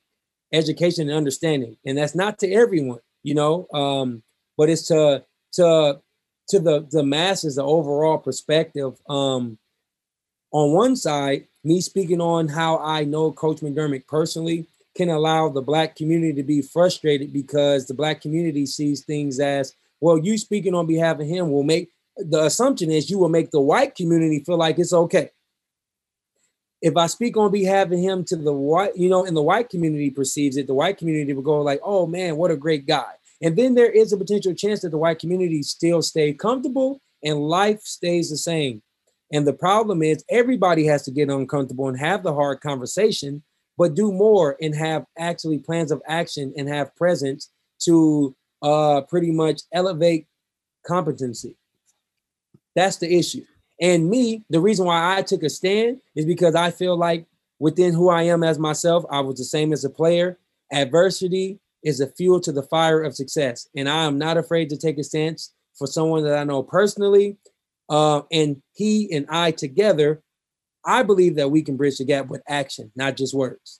education 0.54 1.08
and 1.08 1.18
understanding, 1.18 1.78
and 1.86 1.98
that's 1.98 2.16
not 2.16 2.40
to 2.40 2.52
everyone, 2.52 3.00
you 3.24 3.34
know, 3.34 3.68
um, 3.74 4.22
but 4.58 4.70
it's 4.70 4.88
to 4.88 5.24
to 5.54 6.00
to 6.50 6.60
the 6.60 6.88
the 6.92 7.04
masses, 7.04 7.56
the 7.56 7.64
overall 7.64 8.18
perspective. 8.18 8.94
Um, 9.10 9.58
on 10.52 10.74
one 10.74 10.98
side, 10.98 11.48
me 11.64 11.80
speaking 11.80 12.20
on 12.20 12.50
how 12.50 12.78
I 12.80 13.06
know 13.06 13.32
Coach 13.32 13.62
McDermott 13.62 14.06
personally, 14.08 14.68
can 14.96 15.10
allow 15.10 15.50
the 15.50 15.62
black 15.62 15.96
community 15.96 16.34
to 16.34 16.44
be 16.44 16.62
frustrated 16.62 17.32
because 17.32 17.88
the 17.88 17.94
black 17.94 18.22
community 18.22 18.66
sees 18.66 19.04
things 19.04 19.40
as 19.40 19.76
well 20.00 20.18
you 20.18 20.38
speaking 20.38 20.76
on 20.76 20.86
behalf 20.86 21.20
of 21.20 21.28
him 21.28 21.52
will 21.52 21.64
make 21.64 21.90
the 22.18 22.44
assumption 22.44 22.92
is 22.92 23.10
you 23.10 23.18
will 23.18 23.30
make 23.30 23.52
the 23.52 23.62
white 23.62 23.96
community 23.96 24.44
feel 24.44 24.58
like 24.58 24.78
it's 24.78 24.94
okay. 24.94 25.30
If 26.82 26.98
i 26.98 27.08
speak 27.08 27.38
on 27.38 27.52
behalf 27.52 27.88
of 27.88 28.00
him 28.00 28.24
to 28.26 28.36
the 28.36 28.54
white 28.54 28.96
you 28.98 29.10
know 29.10 29.26
and 29.26 29.38
the 29.38 29.42
white 29.42 29.70
community 29.70 30.10
perceives 30.10 30.58
it 30.58 30.68
the 30.68 30.74
white 30.74 30.98
community 30.98 31.34
will 31.34 31.44
go 31.44 31.62
like 31.62 31.80
oh 31.84 32.06
man 32.06 32.36
what 32.36 32.52
a 32.52 32.58
great 32.58 32.86
guy. 32.86 33.14
And 33.44 33.56
then 33.56 33.74
there 33.74 33.90
is 33.90 34.14
a 34.14 34.18
potential 34.18 34.54
chance 34.54 34.82
that 34.82 34.90
the 34.90 34.98
white 34.98 35.20
community 35.20 35.64
still 35.64 36.02
stay 36.02 36.34
comfortable 36.34 37.02
and 37.24 37.40
life 37.40 37.82
stays 37.82 38.30
the 38.30 38.38
same. 38.38 38.84
And 39.34 39.48
the 39.48 39.54
problem 39.54 40.04
is 40.04 40.24
everybody 40.30 40.86
has 40.86 41.04
to 41.04 41.12
get 41.12 41.30
uncomfortable 41.30 41.88
and 41.88 41.98
have 41.98 42.22
the 42.22 42.34
hard 42.34 42.62
conversation 42.62 43.44
but 43.78 43.96
do 43.96 44.12
more 44.12 44.58
and 44.62 44.76
have 44.76 45.06
actually 45.18 45.60
plans 45.60 45.92
of 45.92 46.02
action 46.08 46.54
and 46.58 46.68
have 46.68 46.96
presence 46.96 47.50
to 47.84 48.36
uh, 48.62 49.02
pretty 49.02 49.32
much 49.32 49.62
elevate 49.74 50.28
competency. 50.86 51.58
That's 52.76 52.98
the 52.98 53.18
issue. 53.18 53.44
And 53.82 54.10
me, 54.10 54.44
the 54.50 54.62
reason 54.62 54.86
why 54.86 55.18
I 55.18 55.24
took 55.24 55.44
a 55.44 55.50
stand 55.50 56.02
is 56.16 56.26
because 56.26 56.54
I 56.54 56.70
feel 56.72 56.96
like 56.96 57.26
within 57.60 57.94
who 57.94 58.10
I 58.10 58.24
am 58.24 58.44
as 58.44 58.60
myself, 58.60 59.04
I 59.10 59.22
was 59.22 59.38
the 59.38 59.44
same 59.44 59.74
as 59.74 59.84
a 59.84 59.90
player 59.90 60.38
adversity 60.72 61.60
is 61.84 62.00
a 62.00 62.08
fuel 62.08 62.40
to 62.42 62.52
the 62.52 62.64
fire 62.64 63.02
of 63.02 63.16
success. 63.16 63.68
And 63.76 63.90
I 63.90 64.04
am 64.04 64.18
not 64.18 64.38
afraid 64.38 64.70
to 64.70 64.78
take 64.78 64.98
a 64.98 65.04
stance 65.04 65.54
for 65.78 65.88
someone 65.88 66.24
that 66.24 66.38
I 66.38 66.44
know 66.44 66.64
personally. 66.64 67.38
Uh, 67.90 68.22
and 68.32 68.62
he 68.74 69.12
and 69.14 69.26
I 69.30 69.52
together, 69.52 70.22
I 70.86 71.04
believe 71.04 71.36
that 71.36 71.52
we 71.52 71.62
can 71.62 71.78
bridge 71.78 71.98
the 71.98 72.06
gap 72.06 72.28
with 72.28 72.42
action, 72.48 72.92
not 72.96 73.18
just 73.18 73.34
words. 73.34 73.80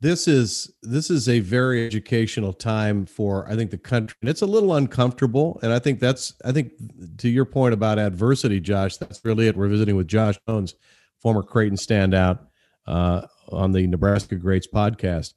This 0.00 0.26
is 0.26 0.72
this 0.82 1.10
is 1.10 1.28
a 1.28 1.38
very 1.38 1.86
educational 1.86 2.52
time 2.52 3.06
for 3.06 3.48
I 3.48 3.54
think 3.54 3.70
the 3.70 3.78
country. 3.78 4.16
And 4.20 4.28
it's 4.28 4.42
a 4.42 4.46
little 4.46 4.74
uncomfortable, 4.74 5.60
and 5.62 5.72
I 5.72 5.78
think 5.78 6.00
that's 6.00 6.34
I 6.44 6.50
think 6.50 6.72
to 7.18 7.28
your 7.28 7.44
point 7.44 7.72
about 7.72 8.00
adversity, 8.00 8.58
Josh. 8.58 8.96
That's 8.96 9.24
really 9.24 9.46
it. 9.46 9.56
We're 9.56 9.68
visiting 9.68 9.94
with 9.94 10.08
Josh 10.08 10.36
Jones, 10.48 10.74
former 11.20 11.44
Creighton 11.44 11.78
standout 11.78 12.40
uh, 12.88 13.28
on 13.50 13.70
the 13.70 13.86
Nebraska 13.86 14.34
Greats 14.34 14.66
podcast. 14.66 15.34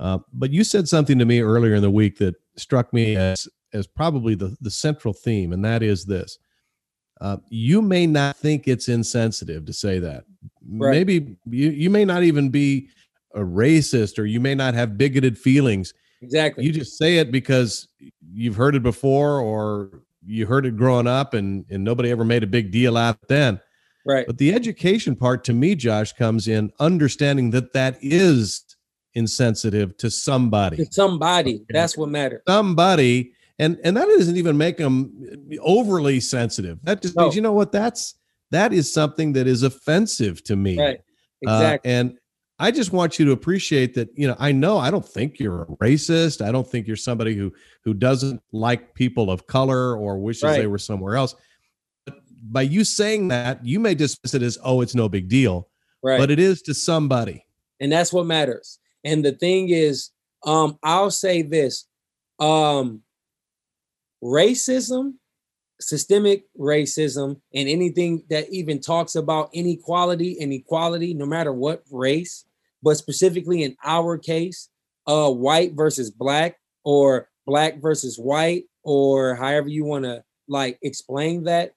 Uh, 0.00 0.18
but 0.32 0.50
you 0.50 0.64
said 0.64 0.88
something 0.88 1.18
to 1.18 1.24
me 1.24 1.40
earlier 1.40 1.76
in 1.76 1.82
the 1.82 1.90
week 1.90 2.18
that 2.18 2.34
struck 2.56 2.92
me 2.92 3.14
as 3.14 3.46
as 3.72 3.86
probably 3.86 4.34
the 4.34 4.56
the 4.60 4.72
central 4.72 5.14
theme, 5.14 5.52
and 5.52 5.64
that 5.64 5.84
is 5.84 6.04
this: 6.04 6.36
uh, 7.20 7.36
you 7.48 7.82
may 7.82 8.06
not 8.06 8.36
think 8.36 8.66
it's 8.66 8.88
insensitive 8.88 9.66
to 9.66 9.72
say 9.72 9.98
that. 9.98 10.24
Right. 10.68 10.92
Maybe 10.92 11.36
you 11.48 11.70
you 11.70 11.90
may 11.90 12.04
not 12.04 12.22
even 12.22 12.48
be 12.48 12.88
a 13.34 13.40
racist 13.40 14.18
or 14.18 14.24
you 14.24 14.40
may 14.40 14.54
not 14.54 14.74
have 14.74 14.98
bigoted 14.98 15.38
feelings. 15.38 15.94
Exactly. 16.22 16.64
You 16.64 16.72
just 16.72 16.98
say 16.98 17.18
it 17.18 17.30
because 17.30 17.88
you've 18.32 18.56
heard 18.56 18.74
it 18.74 18.82
before 18.82 19.40
or 19.40 20.02
you 20.24 20.46
heard 20.46 20.66
it 20.66 20.76
growing 20.76 21.06
up 21.06 21.34
and, 21.34 21.64
and 21.70 21.82
nobody 21.82 22.10
ever 22.10 22.24
made 22.24 22.42
a 22.42 22.46
big 22.46 22.70
deal 22.70 22.96
out 22.96 23.16
then. 23.28 23.60
Right. 24.04 24.26
But 24.26 24.38
the 24.38 24.52
education 24.52 25.16
part 25.16 25.44
to 25.44 25.52
me, 25.52 25.74
Josh, 25.74 26.12
comes 26.12 26.48
in 26.48 26.72
understanding 26.80 27.50
that 27.50 27.72
that 27.72 27.98
is 28.00 28.64
insensitive 29.14 29.96
to 29.98 30.10
somebody. 30.10 30.76
To 30.76 30.86
somebody. 30.90 31.64
That's 31.68 31.96
what 31.96 32.08
matters. 32.08 32.42
Somebody. 32.46 33.32
And 33.60 33.78
and 33.84 33.94
that 33.96 34.06
doesn't 34.06 34.38
even 34.38 34.56
make 34.56 34.78
them 34.78 35.12
overly 35.60 36.18
sensitive. 36.18 36.78
That 36.82 37.02
just 37.02 37.14
no. 37.14 37.24
means 37.24 37.36
you 37.36 37.42
know 37.42 37.52
what 37.52 37.72
that's 37.72 38.14
that 38.50 38.72
is 38.72 38.90
something 38.92 39.34
that 39.34 39.46
is 39.46 39.62
offensive 39.62 40.42
to 40.44 40.56
me. 40.56 40.78
Right. 40.78 41.00
Exactly. 41.42 41.90
Uh, 41.90 41.94
and 41.94 42.18
I 42.58 42.70
just 42.70 42.92
want 42.92 43.18
you 43.18 43.26
to 43.26 43.32
appreciate 43.32 43.94
that, 43.94 44.08
you 44.14 44.26
know, 44.26 44.36
I 44.38 44.52
know 44.52 44.78
I 44.78 44.90
don't 44.90 45.06
think 45.06 45.38
you're 45.38 45.62
a 45.62 45.66
racist. 45.66 46.44
I 46.44 46.50
don't 46.50 46.66
think 46.66 46.86
you're 46.86 46.96
somebody 46.96 47.34
who 47.34 47.52
who 47.84 47.92
doesn't 47.92 48.42
like 48.52 48.94
people 48.94 49.30
of 49.30 49.46
color 49.46 49.94
or 49.94 50.18
wishes 50.18 50.44
right. 50.44 50.58
they 50.58 50.66
were 50.66 50.78
somewhere 50.78 51.16
else. 51.16 51.34
But 52.06 52.16
by 52.50 52.62
you 52.62 52.82
saying 52.82 53.28
that, 53.28 53.64
you 53.64 53.78
may 53.78 53.94
dismiss 53.94 54.32
it 54.32 54.42
as, 54.42 54.56
oh, 54.64 54.80
it's 54.80 54.94
no 54.94 55.06
big 55.06 55.28
deal. 55.28 55.68
Right. 56.02 56.18
But 56.18 56.30
it 56.30 56.38
is 56.38 56.62
to 56.62 56.72
somebody. 56.72 57.44
And 57.78 57.92
that's 57.92 58.10
what 58.10 58.24
matters. 58.24 58.78
And 59.04 59.22
the 59.22 59.32
thing 59.32 59.68
is, 59.68 60.12
um, 60.46 60.78
I'll 60.82 61.10
say 61.10 61.42
this. 61.42 61.86
Um, 62.38 63.02
racism, 64.22 65.14
systemic 65.80 66.44
racism, 66.58 67.40
and 67.54 67.68
anything 67.68 68.22
that 68.30 68.48
even 68.50 68.80
talks 68.80 69.14
about 69.14 69.50
inequality 69.52 70.32
inequality, 70.32 71.14
no 71.14 71.26
matter 71.26 71.52
what 71.52 71.82
race, 71.90 72.44
but 72.82 72.96
specifically 72.96 73.62
in 73.62 73.76
our 73.84 74.18
case, 74.18 74.68
uh, 75.06 75.30
white 75.30 75.72
versus 75.74 76.10
black 76.10 76.56
or 76.84 77.28
black 77.46 77.80
versus 77.80 78.18
white 78.18 78.64
or 78.82 79.34
however 79.34 79.68
you 79.68 79.84
want 79.84 80.04
to 80.04 80.22
like 80.48 80.78
explain 80.82 81.44
that, 81.44 81.72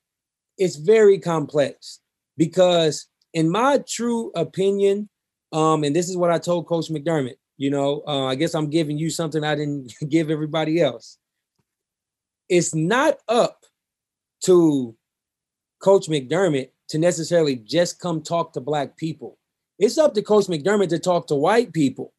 it's 0.58 0.75
very 0.75 1.19
complex 1.19 1.99
because 2.38 3.08
in 3.34 3.49
my 3.49 3.84
true 3.88 4.32
opinion, 4.36 5.10
um, 5.51 5.84
and 5.84 5.95
this 5.95 6.10
is 6.10 6.17
what 6.17 6.32
I 6.32 6.39
told 6.39 6.67
Coach 6.67 6.89
McDermott, 6.89 7.36
you 7.58 7.69
know, 7.69 8.03
uh, 8.08 8.25
I 8.25 8.36
guess 8.36 8.53
I'm 8.53 8.69
giving 8.69 8.97
you 8.97 9.10
something 9.10 9.43
I 9.43 9.56
didn't 9.56 9.93
give 10.10 10.29
everybody 10.29 10.82
else. 10.82 11.17
It's 12.49 12.75
not 12.75 13.17
up 13.27 13.62
to 14.45 14.95
Coach 15.82 16.08
McDermott 16.08 16.69
to 16.89 16.97
necessarily 16.97 17.56
just 17.56 17.99
come 17.99 18.21
talk 18.21 18.53
to 18.53 18.62
black 18.62 18.97
people. 18.97 19.38
It's 19.79 19.97
up 19.97 20.13
to 20.13 20.21
Coach 20.21 20.45
McDermott 20.45 20.89
to 20.89 20.99
talk 20.99 21.27
to 21.27 21.36
white 21.36 21.73
people. 21.73 22.13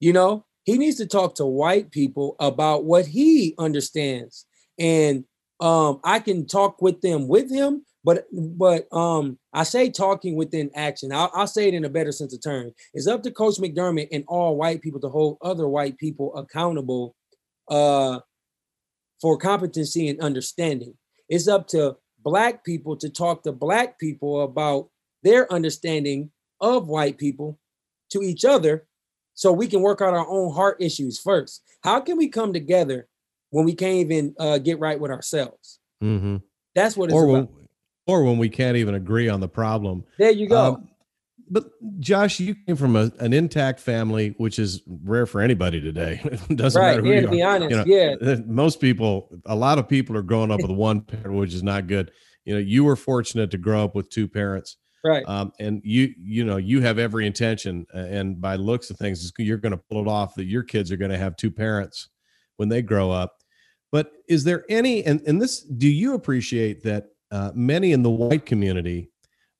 You 0.00 0.12
know, 0.12 0.44
he 0.64 0.78
needs 0.78 0.96
to 0.98 1.06
talk 1.06 1.34
to 1.36 1.46
white 1.46 1.90
people 1.90 2.36
about 2.38 2.84
what 2.84 3.06
he 3.06 3.54
understands. 3.58 4.46
And 4.78 5.24
um, 5.60 6.00
I 6.04 6.20
can 6.20 6.46
talk 6.46 6.80
with 6.80 7.00
them 7.00 7.26
with 7.26 7.50
him, 7.50 7.84
but 8.04 8.26
but 8.32 8.86
um, 8.92 9.38
I 9.52 9.64
say 9.64 9.90
talking 9.90 10.36
within 10.36 10.70
action. 10.74 11.12
I'll, 11.12 11.30
I'll 11.34 11.46
say 11.46 11.66
it 11.66 11.74
in 11.74 11.84
a 11.84 11.90
better 11.90 12.12
sense 12.12 12.32
of 12.32 12.42
term. 12.42 12.72
It's 12.94 13.08
up 13.08 13.22
to 13.24 13.30
Coach 13.30 13.56
McDermott 13.56 14.08
and 14.12 14.24
all 14.28 14.56
white 14.56 14.82
people 14.82 15.00
to 15.00 15.08
hold 15.08 15.38
other 15.42 15.66
white 15.66 15.98
people 15.98 16.36
accountable 16.36 17.16
uh, 17.68 18.20
for 19.20 19.36
competency 19.36 20.08
and 20.08 20.20
understanding. 20.20 20.94
It's 21.28 21.48
up 21.48 21.66
to 21.68 21.96
black 22.22 22.64
people 22.64 22.96
to 22.96 23.08
talk 23.08 23.42
to 23.42 23.52
black 23.52 23.98
people 23.98 24.42
about 24.42 24.88
their 25.22 25.52
understanding 25.52 26.30
of 26.60 26.88
white 26.88 27.18
people 27.18 27.58
to 28.10 28.22
each 28.22 28.44
other 28.44 28.86
so 29.34 29.52
we 29.52 29.66
can 29.66 29.82
work 29.82 30.00
out 30.00 30.14
our 30.14 30.26
own 30.28 30.52
heart 30.52 30.78
issues 30.80 31.18
first. 31.18 31.62
How 31.82 32.00
can 32.00 32.16
we 32.16 32.28
come 32.28 32.52
together 32.52 33.08
when 33.50 33.64
we 33.64 33.74
can't 33.74 33.96
even 33.96 34.34
uh, 34.38 34.58
get 34.58 34.80
right 34.80 34.98
with 34.98 35.10
ourselves? 35.10 35.78
Mm-hmm. 36.02 36.36
That's 36.74 36.96
what 36.96 37.06
it's 37.10 37.14
or 37.14 37.24
about. 37.28 37.32
When, 37.32 37.68
or 38.06 38.24
when 38.24 38.38
we 38.38 38.48
can't 38.48 38.76
even 38.76 38.94
agree 38.94 39.28
on 39.28 39.40
the 39.40 39.48
problem. 39.48 40.04
There 40.18 40.30
you 40.30 40.48
go. 40.48 40.74
Um, 40.74 40.88
but 41.50 41.64
Josh, 42.00 42.40
you 42.40 42.54
came 42.66 42.76
from 42.76 42.96
a, 42.96 43.10
an 43.18 43.32
intact 43.32 43.80
family, 43.80 44.34
which 44.38 44.58
is 44.58 44.82
rare 44.86 45.26
for 45.26 45.40
anybody 45.40 45.80
today. 45.80 46.20
it 46.24 46.56
doesn't 46.56 46.80
right. 46.80 46.90
matter 46.90 47.02
who 47.02 47.08
yeah, 47.08 47.14
you 47.14 47.20
to 47.22 47.30
be 47.30 47.42
are. 47.42 47.54
honest, 47.54 47.70
you 47.70 47.76
know, 47.76 47.84
yeah. 48.20 48.36
Most 48.46 48.80
people, 48.80 49.30
a 49.46 49.56
lot 49.56 49.78
of 49.78 49.88
people 49.88 50.16
are 50.16 50.22
growing 50.22 50.50
up 50.50 50.60
with 50.60 50.70
one 50.70 51.00
parent, 51.00 51.32
which 51.32 51.54
is 51.54 51.62
not 51.62 51.86
good. 51.86 52.10
You 52.44 52.54
know, 52.54 52.60
you 52.60 52.84
were 52.84 52.96
fortunate 52.96 53.50
to 53.50 53.58
grow 53.58 53.84
up 53.84 53.94
with 53.94 54.08
two 54.10 54.28
parents 54.28 54.76
right 55.04 55.24
um, 55.28 55.52
and 55.58 55.80
you 55.84 56.12
you 56.18 56.44
know 56.44 56.56
you 56.56 56.80
have 56.80 56.98
every 56.98 57.26
intention 57.26 57.86
and 57.92 58.40
by 58.40 58.56
looks 58.56 58.90
of 58.90 58.96
things 58.96 59.32
you're 59.38 59.58
going 59.58 59.72
to 59.72 59.80
pull 59.90 60.00
it 60.00 60.08
off 60.08 60.34
that 60.34 60.44
your 60.44 60.62
kids 60.62 60.90
are 60.90 60.96
going 60.96 61.10
to 61.10 61.18
have 61.18 61.36
two 61.36 61.50
parents 61.50 62.08
when 62.56 62.68
they 62.68 62.82
grow 62.82 63.10
up 63.10 63.36
but 63.92 64.12
is 64.28 64.44
there 64.44 64.64
any 64.68 65.04
and, 65.04 65.20
and 65.26 65.40
this 65.40 65.60
do 65.60 65.88
you 65.88 66.14
appreciate 66.14 66.82
that 66.82 67.06
uh, 67.30 67.50
many 67.54 67.92
in 67.92 68.02
the 68.02 68.10
white 68.10 68.46
community 68.46 69.10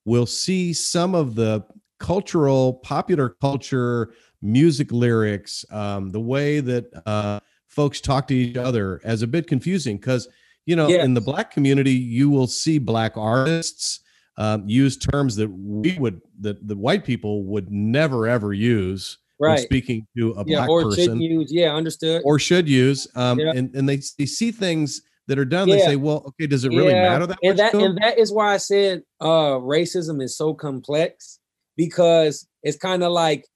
will 0.05 0.25
see 0.25 0.73
some 0.73 1.13
of 1.13 1.35
the 1.35 1.63
cultural 1.99 2.75
popular 2.75 3.29
culture 3.41 4.13
music 4.41 4.91
lyrics 4.91 5.65
um, 5.71 6.11
the 6.11 6.19
way 6.19 6.59
that 6.59 6.85
uh, 7.05 7.39
folks 7.67 7.99
talk 7.99 8.27
to 8.27 8.35
each 8.35 8.57
other 8.57 9.01
as 9.03 9.21
a 9.21 9.27
bit 9.27 9.47
confusing 9.47 9.97
because 9.97 10.27
you 10.65 10.75
know 10.75 10.87
yes. 10.87 11.03
in 11.03 11.13
the 11.13 11.21
black 11.21 11.51
community 11.51 11.91
you 11.91 12.29
will 12.29 12.47
see 12.47 12.77
black 12.77 13.17
artists 13.17 13.99
um, 14.37 14.63
use 14.67 14.97
terms 14.97 15.35
that 15.35 15.49
we 15.49 15.97
would 15.99 16.21
that 16.39 16.65
the 16.67 16.75
white 16.75 17.03
people 17.03 17.43
would 17.43 17.69
never 17.69 18.27
ever 18.27 18.53
use 18.53 19.17
right. 19.39 19.59
speaking 19.59 20.05
to 20.17 20.33
a 20.33 20.43
yeah, 20.45 20.57
black 20.57 20.69
or 20.69 20.83
person. 20.83 21.05
Should 21.05 21.21
use, 21.21 21.51
yeah, 21.51 21.73
understood. 21.73 22.21
Or 22.25 22.39
should 22.39 22.67
use. 22.67 23.07
Um, 23.15 23.39
yeah. 23.39 23.53
and, 23.55 23.73
and 23.75 23.87
they, 23.87 24.01
they 24.17 24.25
see 24.25 24.51
things 24.51 25.01
that 25.27 25.39
are 25.39 25.45
done. 25.45 25.67
Yeah. 25.67 25.75
They 25.75 25.81
say, 25.81 25.95
well, 25.95 26.23
okay, 26.27 26.47
does 26.47 26.65
it 26.65 26.69
really 26.69 26.93
yeah. 26.93 27.09
matter 27.09 27.27
that 27.27 27.37
and 27.43 27.57
much? 27.57 27.71
That, 27.71 27.81
and 27.81 27.97
that 28.01 28.17
is 28.17 28.31
why 28.31 28.53
I 28.53 28.57
said 28.57 29.03
uh, 29.21 29.57
racism 29.59 30.21
is 30.21 30.37
so 30.37 30.53
complex 30.53 31.38
because 31.79 32.45
it's 32.61 32.77
kind 32.77 33.03
of 33.03 33.13
like 33.13 33.47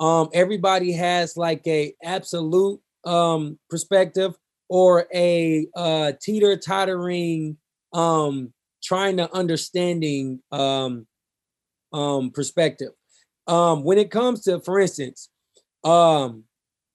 um, 0.00 0.30
everybody 0.34 0.90
has 0.90 1.36
like 1.36 1.64
a 1.68 1.94
absolute 2.02 2.80
um, 3.04 3.56
perspective 3.70 4.34
or 4.68 5.06
a 5.14 5.64
uh, 5.76 6.10
teeter 6.20 6.56
tottering 6.56 7.56
um, 7.92 8.52
trying 8.82 9.16
to 9.16 9.32
understanding 9.32 10.40
um, 10.50 11.06
um, 11.92 12.32
perspective. 12.32 12.90
Um, 13.46 13.84
when 13.84 13.96
it 13.96 14.10
comes 14.10 14.42
to, 14.42 14.58
for 14.58 14.80
instance, 14.80 15.28
um, 15.84 16.42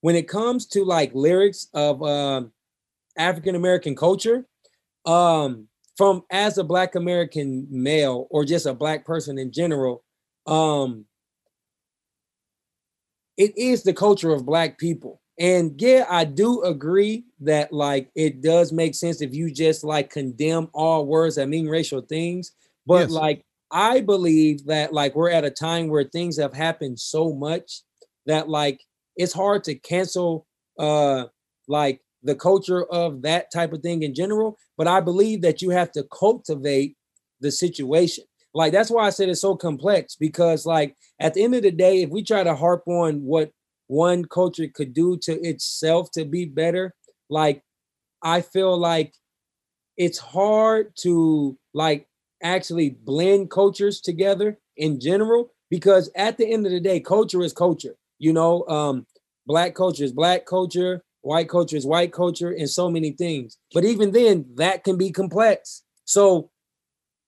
when 0.02 0.17
it 0.17 0.28
comes 0.28 0.65
to 0.67 0.84
like 0.84 1.15
lyrics 1.15 1.69
of 1.74 2.04
um, 2.04 2.52
African 3.17 3.56
American 3.56 3.96
culture, 3.96 4.46
um, 5.06 5.69
from 5.96 6.24
as 6.30 6.58
a 6.58 6.63
Black 6.63 6.96
American 6.96 7.67
male 7.69 8.28
or 8.32 8.43
just 8.43 8.65
a 8.65 8.74
Black 8.74 9.06
person 9.06 9.38
in 9.38 9.50
general, 9.50 10.04
um, 10.45 11.06
it 13.38 13.58
is 13.58 13.84
the 13.84 13.93
culture 13.93 14.32
of 14.32 14.45
Black 14.45 14.77
people. 14.77 15.21
And 15.39 15.73
yeah, 15.82 16.06
I 16.10 16.25
do 16.25 16.62
agree 16.62 17.25
that 17.39 17.73
like 17.73 18.10
it 18.15 18.41
does 18.41 18.71
make 18.71 18.93
sense 18.93 19.21
if 19.21 19.34
you 19.34 19.51
just 19.51 19.84
like 19.84 20.12
condemn 20.12 20.69
all 20.73 21.08
words 21.08 21.36
that 21.36 21.49
mean 21.49 21.67
racial 21.67 22.01
things. 22.01 22.51
But 22.86 23.10
yes. 23.10 23.12
like 23.12 23.45
I 23.71 24.01
believe 24.01 24.65
that 24.67 24.93
like 24.93 25.15
we're 25.15 25.32
at 25.32 25.45
a 25.45 25.49
time 25.49 25.88
where 25.88 26.03
things 26.03 26.38
have 26.38 26.53
happened 26.53 26.99
so 26.99 27.34
much 27.34 27.82
that 28.27 28.47
like 28.47 28.82
it's 29.15 29.34
hard 29.34 29.63
to 29.63 29.75
cancel 29.75 30.45
uh 30.77 31.25
like 31.67 32.01
the 32.21 32.36
culture 32.36 32.86
of 32.86 33.23
that 33.23 33.51
type 33.51 33.73
of 33.73 33.82
thing 33.82 34.03
in 34.03 34.13
general. 34.13 34.58
But 34.77 34.88
I 34.88 34.99
believe 34.99 35.41
that 35.41 35.63
you 35.63 35.71
have 35.71 35.91
to 35.93 36.06
cultivate 36.12 36.95
the 37.41 37.51
situation. 37.51 38.25
Like 38.53 38.71
that's 38.71 38.91
why 38.91 39.05
I 39.05 39.09
said 39.09 39.29
it's 39.29 39.41
so 39.41 39.55
complex 39.55 40.15
because 40.15 40.65
like 40.65 40.95
at 41.19 41.33
the 41.33 41.43
end 41.43 41.55
of 41.55 41.63
the 41.63 41.71
day, 41.71 42.03
if 42.03 42.09
we 42.09 42.23
try 42.23 42.43
to 42.43 42.55
harp 42.55 42.83
on 42.87 43.23
what 43.23 43.51
one 43.87 44.25
culture 44.25 44.67
could 44.73 44.93
do 44.93 45.17
to 45.23 45.33
itself 45.41 46.11
to 46.11 46.25
be 46.25 46.45
better, 46.45 46.93
like 47.29 47.63
I 48.21 48.41
feel 48.41 48.77
like 48.77 49.13
it's 49.97 50.17
hard 50.17 50.95
to 50.97 51.57
like 51.73 52.07
actually 52.41 52.91
blend 52.91 53.49
cultures 53.49 54.01
together 54.01 54.57
in 54.77 54.99
general 54.99 55.51
because 55.69 56.09
at 56.15 56.37
the 56.37 56.51
end 56.51 56.65
of 56.65 56.71
the 56.71 56.79
day, 56.79 56.99
culture 56.99 57.41
is 57.41 57.53
culture. 57.53 57.95
You 58.19 58.33
know, 58.33 58.67
um, 58.67 59.07
black 59.47 59.75
culture 59.75 60.03
is 60.03 60.11
black 60.11 60.45
culture, 60.45 61.03
white 61.21 61.49
culture 61.49 61.77
is 61.77 61.85
white 61.85 62.13
culture, 62.13 62.51
and 62.51 62.69
so 62.69 62.89
many 62.89 63.11
things. 63.11 63.57
But 63.73 63.85
even 63.85 64.11
then, 64.11 64.45
that 64.55 64.83
can 64.83 64.97
be 64.97 65.11
complex. 65.11 65.83
So 66.05 66.51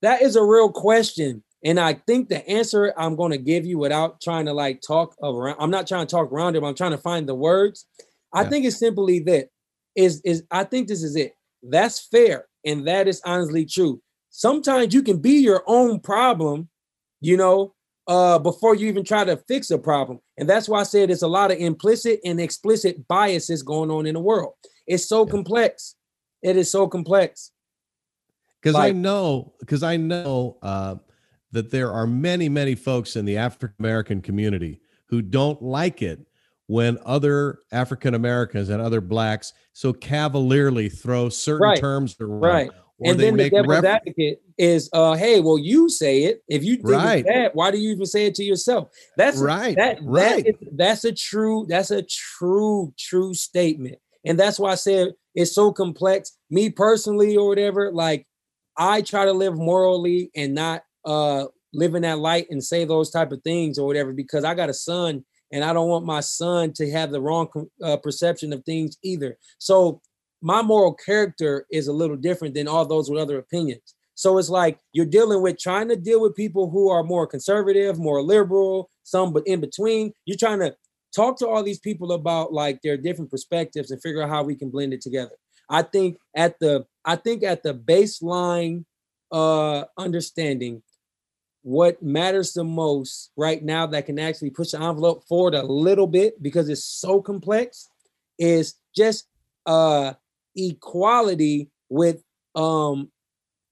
that 0.06 0.22
is 0.22 0.36
a 0.36 0.44
real 0.44 0.72
question. 0.72 1.44
And 1.64 1.80
I 1.80 1.94
think 1.94 2.30
the 2.30 2.48
answer 2.48 2.94
I'm 2.96 3.16
going 3.16 3.32
to 3.32 3.40
give 3.40 3.66
you 3.66 3.80
without 3.80 4.22
trying 4.22 4.46
to 4.46 4.54
like 4.54 4.82
talk 4.86 5.16
around, 5.24 5.58
I'm 5.60 5.72
not 5.72 5.88
trying 5.88 6.06
to 6.06 6.12
talk 6.12 6.32
around 6.32 6.56
it, 6.56 6.62
but 6.62 6.68
I'm 6.68 6.76
trying 6.76 6.92
to 6.92 6.98
find 7.00 7.28
the 7.28 7.34
words. 7.34 7.88
I 8.32 8.44
yeah. 8.44 8.50
think 8.50 8.66
it's 8.66 8.78
simply 8.78 9.20
that 9.22 9.50
is 9.96 10.22
is 10.24 10.44
I 10.52 10.64
think 10.64 10.88
this 10.88 11.02
is 11.02 11.16
it. 11.16 11.34
That's 11.64 12.08
fair. 12.08 12.46
And 12.66 12.88
that 12.88 13.08
is 13.08 13.22
honestly 13.26 13.66
true. 13.66 14.02
Sometimes 14.30 14.94
you 14.94 15.02
can 15.02 15.18
be 15.18 15.40
your 15.40 15.64
own 15.66 16.00
problem, 16.02 16.70
you 17.22 17.38
know, 17.38 17.74
uh, 18.08 18.38
before 18.38 18.76
you 18.76 18.88
even 18.88 19.04
try 19.04 19.24
to 19.24 19.38
fix 19.48 19.72
a 19.72 19.78
problem. 19.78 20.20
And 20.38 20.48
that's 20.48 20.70
why 20.70 20.82
I 20.82 20.84
said 20.84 21.10
there's 21.10 21.24
a 21.24 21.28
lot 21.28 21.52
of 21.52 21.58
implicit 21.58 22.20
and 22.24 22.40
explicit 22.40 23.08
biases 23.08 23.64
going 23.64 23.90
on 23.90 24.06
in 24.06 24.14
the 24.14 24.20
world. 24.20 24.54
It's 24.86 25.08
so 25.08 25.26
yeah. 25.26 25.32
complex. 25.32 25.96
It 26.44 26.58
is 26.58 26.70
so 26.70 26.88
complex. 26.88 27.52
Because 28.66 28.80
I 28.80 28.92
know, 28.92 29.54
because 29.60 29.84
I 29.84 29.96
know 29.96 30.58
uh, 30.64 30.96
that 31.52 31.70
there 31.70 31.92
are 31.92 32.08
many, 32.08 32.50
many 32.50 32.74
folks 32.74 33.16
in 33.16 33.24
the 33.26 33.38
African 33.38 33.76
American 33.80 34.22
community 34.22 34.82
who 35.08 35.22
don't 35.22 35.62
like 35.62 36.02
it 36.02 36.26
when 36.66 36.98
other 37.06 37.60
African 37.72 38.16
Americans 38.16 38.70
and 38.70 38.82
other 38.82 39.02
blacks 39.02 39.54
so 39.74 39.94
cavalierly 39.94 40.90
throw 40.90 41.30
certain 41.30 41.62
right, 41.62 41.80
terms 41.80 42.16
around. 42.20 42.42
Right. 42.42 42.72
and 43.04 43.20
then 43.20 43.38
the 43.38 43.52
devil's 43.52 43.84
advocate 43.84 44.42
is, 44.58 44.90
uh, 44.94 45.14
hey, 45.14 45.42
well, 45.42 45.60
you 45.60 45.88
say 45.88 46.24
it. 46.24 46.42
If 46.48 46.64
you 46.64 46.78
think 46.78 46.88
right. 46.88 47.24
bad, 47.24 47.52
why 47.54 47.70
do 47.70 47.78
you 47.78 47.92
even 47.92 48.08
say 48.08 48.26
it 48.26 48.34
to 48.36 48.44
yourself? 48.44 48.90
That's 49.16 49.38
right. 49.38 49.76
That, 49.76 50.00
right. 50.02 50.44
That 50.44 50.50
is, 50.50 50.70
that's 50.72 51.04
a 51.06 51.14
true, 51.14 51.68
that's 51.70 51.92
a 51.92 52.02
true, 52.02 52.94
true 52.98 53.36
statement. 53.36 53.98
And 54.26 54.40
that's 54.40 54.58
why 54.58 54.72
I 54.72 54.76
said 54.76 55.10
it's 55.36 55.54
so 55.54 55.72
complex. 55.72 56.36
Me 56.50 56.72
personally, 56.72 57.38
or 57.38 57.48
whatever, 57.48 57.92
like 57.92 58.26
I 58.78 59.02
try 59.02 59.26
to 59.26 59.34
live 59.34 59.56
morally 59.56 60.32
and 60.36 60.54
not 60.54 60.84
uh 61.06 61.46
live 61.74 61.96
in 61.96 62.04
that 62.04 62.20
light 62.20 62.48
and 62.50 62.64
say 62.64 62.86
those 62.86 63.10
type 63.10 63.32
of 63.32 63.42
things 63.44 63.78
or 63.78 63.86
whatever 63.86 64.14
because 64.14 64.44
I 64.44 64.54
got 64.54 64.70
a 64.70 64.74
son 64.74 65.26
and 65.52 65.64
I 65.64 65.74
don't 65.74 65.90
want 65.90 66.06
my 66.06 66.22
son 66.22 66.74
to 66.74 66.90
have 66.92 67.12
the 67.12 67.22
wrong 67.22 67.50
uh, 67.84 67.98
perception 67.98 68.54
of 68.54 68.64
things 68.64 68.98
either. 69.04 69.38
So 69.58 70.02
my 70.42 70.62
moral 70.62 70.94
character 70.94 71.66
is 71.72 71.88
a 71.88 71.94
little 71.94 72.16
different 72.16 72.56
than 72.56 72.68
all 72.68 72.86
those 72.86 73.10
with 73.10 73.22
other 73.22 73.38
opinions. 73.38 73.96
So 74.16 74.38
it's 74.38 74.50
like 74.50 74.80
you're 74.94 75.06
dealing 75.06 75.42
with 75.42 75.60
trying 75.60 75.90
to 75.90 75.96
deal 75.96 76.22
with 76.22 76.36
people 76.36 76.70
who 76.70 76.90
are 76.90 77.04
more 77.04 77.28
conservative, 77.28 78.00
more 78.00 78.22
liberal, 78.22 78.90
some 79.04 79.34
but 79.34 79.46
in 79.46 79.60
between. 79.60 80.14
You're 80.26 80.38
trying 80.38 80.60
to 80.60 80.76
talk 81.16 81.38
to 81.40 81.48
all 81.48 81.64
these 81.64 81.80
people 81.80 82.14
about 82.14 82.54
like 82.54 82.82
their 82.82 82.98
different 82.98 83.30
perspectives 83.30 83.92
and 83.92 84.02
figure 84.02 84.22
out 84.22 84.30
how 84.30 84.44
we 84.44 84.56
can 84.56 84.70
blend 84.70 84.94
it 84.94 85.02
together. 85.02 85.36
I 85.70 85.82
think 85.82 86.18
at 86.36 86.60
the 86.60 86.86
I 87.06 87.16
think 87.16 87.44
at 87.44 87.64
the 87.64 87.74
baseline 87.74 88.86
uh 89.32 89.86
understanding 89.98 90.82
what 91.62 92.02
matters 92.04 92.54
the 92.54 92.64
most 92.64 93.32
right 93.36 93.64
now 93.64 93.88
that 93.88 94.06
can 94.06 94.20
actually 94.20 94.52
push 94.52 94.72
the 94.72 94.80
envelope 94.80 95.24
forward 95.28 95.56
a 95.56 95.64
little 95.64 96.06
bit 96.06 96.42
because 96.44 96.70
it's 96.70 96.84
so 96.84 97.22
complex 97.22 97.90
is 98.38 98.76
just 98.96 99.28
uh 99.66 100.14
equality 100.56 101.70
with 101.90 102.24
um 102.56 103.12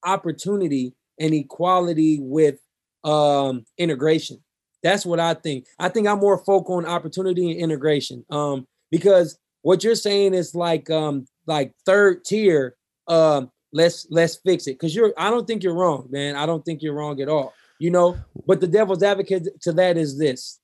opportunity 0.04 0.92
and 1.20 1.32
equality 1.32 2.18
with 2.20 2.58
um 3.04 3.64
integration. 3.78 4.42
That's 4.82 5.06
what 5.06 5.20
i 5.20 5.34
think. 5.34 5.66
I 5.78 5.88
think 5.88 6.08
i'm 6.08 6.18
more 6.18 6.38
focused 6.38 6.72
on 6.72 6.86
opportunity 6.86 7.50
and 7.50 7.60
integration 7.60 8.24
um 8.30 8.66
because 8.90 9.38
what 9.62 9.84
you're 9.84 9.94
saying 9.94 10.34
is 10.34 10.54
like 10.54 10.90
um 10.90 11.26
like 11.46 11.72
third 11.86 12.24
tier 12.24 12.76
um 13.08 13.50
let's 13.72 14.06
let's 14.10 14.36
fix 14.36 14.66
it 14.66 14.74
because 14.74 14.94
you're 14.94 15.12
i 15.18 15.30
don't 15.30 15.46
think 15.46 15.62
you're 15.62 15.74
wrong 15.74 16.06
man 16.10 16.36
i 16.36 16.46
don't 16.46 16.64
think 16.64 16.82
you're 16.82 16.94
wrong 16.94 17.20
at 17.20 17.28
all 17.28 17.52
you 17.78 17.90
know 17.90 18.16
but 18.46 18.60
the 18.60 18.66
devil's 18.66 19.02
advocate 19.02 19.48
to 19.60 19.72
that 19.72 19.96
is 19.96 20.18
this 20.18 20.60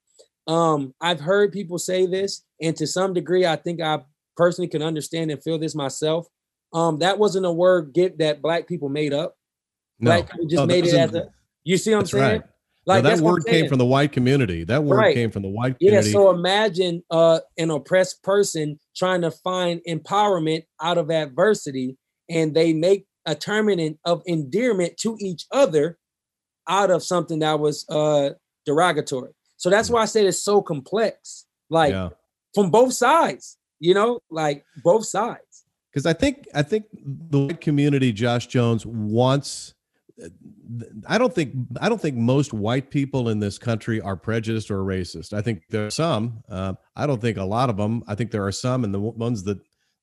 um 0.47 0.95
i've 1.01 1.21
heard 1.21 1.53
people 1.53 1.79
say 1.79 2.07
this 2.07 2.45
and 2.63 2.77
to 2.77 2.87
some 2.87 3.13
degree 3.13 3.45
i 3.45 3.57
think 3.57 3.81
i 3.81 3.99
personally 4.37 4.69
can 4.69 4.83
understand 4.83 5.31
and 5.31 5.43
feel 5.43 5.59
this 5.59 5.75
myself 5.75 6.27
um 6.73 6.99
that 6.99 7.19
wasn't 7.19 7.45
a 7.45 7.53
word 7.53 7.93
get 7.93 8.19
that 8.19 8.41
black 8.41 8.67
people 8.67 8.89
made 8.89 9.13
up 9.13 9.37
no. 9.99 10.11
black 10.11 10.31
people 10.31 10.47
just 10.47 10.67
made 10.67 10.87
it 10.87 10.95
as 10.95 11.15
a 11.15 11.29
you 11.65 11.77
see 11.77 11.91
what 11.91 12.01
i'm 12.01 12.07
saying 12.07 12.41
right. 12.41 12.43
Like 12.87 13.05
no, 13.05 13.11
that 13.11 13.23
word 13.23 13.45
came 13.45 13.69
from 13.69 13.79
the 13.79 13.85
white 13.85 14.11
community. 14.11 14.65
That 14.65 14.83
word 14.83 14.97
right. 14.97 15.15
came 15.15 15.31
from 15.31 15.43
the 15.43 15.49
white 15.49 15.79
community. 15.79 16.09
Yeah. 16.09 16.13
So 16.13 16.31
imagine 16.31 17.03
uh, 17.11 17.41
an 17.59 17.71
oppressed 17.71 18.23
person 18.23 18.81
trying 18.97 19.21
to 19.21 19.31
find 19.31 19.81
empowerment 19.87 20.65
out 20.81 20.97
of 20.97 21.11
adversity, 21.11 21.99
and 22.31 22.55
they 22.55 22.73
make 22.73 23.07
a 23.27 23.35
term 23.35 23.69
of 24.05 24.23
endearment 24.27 24.97
to 24.99 25.17
each 25.21 25.47
other 25.53 25.99
out 26.69 26.91
of 26.91 27.03
something 27.03 27.41
that 27.41 27.59
was 27.59 27.85
uh 27.91 28.31
derogatory. 28.65 29.33
So 29.57 29.69
that's 29.69 29.91
mm. 29.91 29.95
why 29.95 30.03
I 30.03 30.07
said 30.07 30.25
it's 30.25 30.43
so 30.43 30.63
complex, 30.63 31.47
like 31.69 31.93
yeah. 31.93 32.11
from 32.55 32.71
both 32.71 32.95
sides, 32.95 33.59
you 33.79 33.95
know, 33.95 34.21
like 34.31 34.65
both 34.83 35.05
sides. 35.05 35.65
Because 35.93 36.07
I 36.07 36.13
think 36.13 36.47
I 36.55 36.63
think 36.63 36.87
the 36.93 37.41
white 37.41 37.61
community, 37.61 38.13
Josh 38.13 38.47
Jones, 38.47 38.87
wants 38.87 39.75
I 41.09 41.19
don't 41.19 41.35
think 41.35 41.55
I 41.81 41.89
don't 41.89 42.01
think 42.01 42.17
most 42.17 42.53
white 42.53 42.91
people 42.91 43.29
in 43.29 43.41
this 43.41 43.59
country 43.59 44.01
are 44.01 44.17
prejudiced 44.17 44.71
or 44.71 44.85
racist. 44.85 45.33
I 45.33 45.43
think 45.43 45.63
there 45.71 45.87
are 45.87 45.91
some. 45.91 46.43
Uh, 46.49 46.75
I 46.95 47.07
don't 47.07 47.21
think 47.21 47.39
a 47.39 47.45
lot 47.45 47.71
of 47.71 47.77
them. 47.77 48.05
I 48.07 48.15
think 48.15 48.31
there 48.31 48.47
are 48.47 48.53
some, 48.53 48.85
and 48.85 48.93
the 48.93 49.01
ones 49.01 49.45
that 49.45 49.59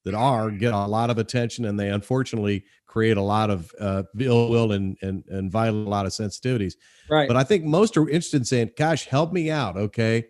that 0.08 0.16
are 0.16 0.50
get 0.50 0.74
a 0.74 0.86
lot 0.86 1.10
of 1.10 1.18
attention, 1.18 1.66
and 1.66 1.80
they 1.80 1.90
unfortunately 1.90 2.64
create 2.86 3.18
a 3.18 3.22
lot 3.22 3.50
of 3.50 3.72
uh, 3.80 4.04
ill 4.20 4.50
will 4.50 4.72
and 4.72 4.98
and 5.02 5.24
and 5.28 5.52
violate 5.52 5.86
a 5.86 5.90
lot 5.90 6.06
of 6.06 6.12
sensitivities. 6.12 6.74
Right. 7.10 7.28
But 7.28 7.38
I 7.38 7.44
think 7.44 7.66
most 7.66 7.98
are 7.98 8.08
interested 8.08 8.38
in 8.38 8.46
saying, 8.46 8.72
"Gosh, 8.78 9.06
help 9.06 9.34
me 9.34 9.52
out, 9.52 9.78
okay? 9.78 10.26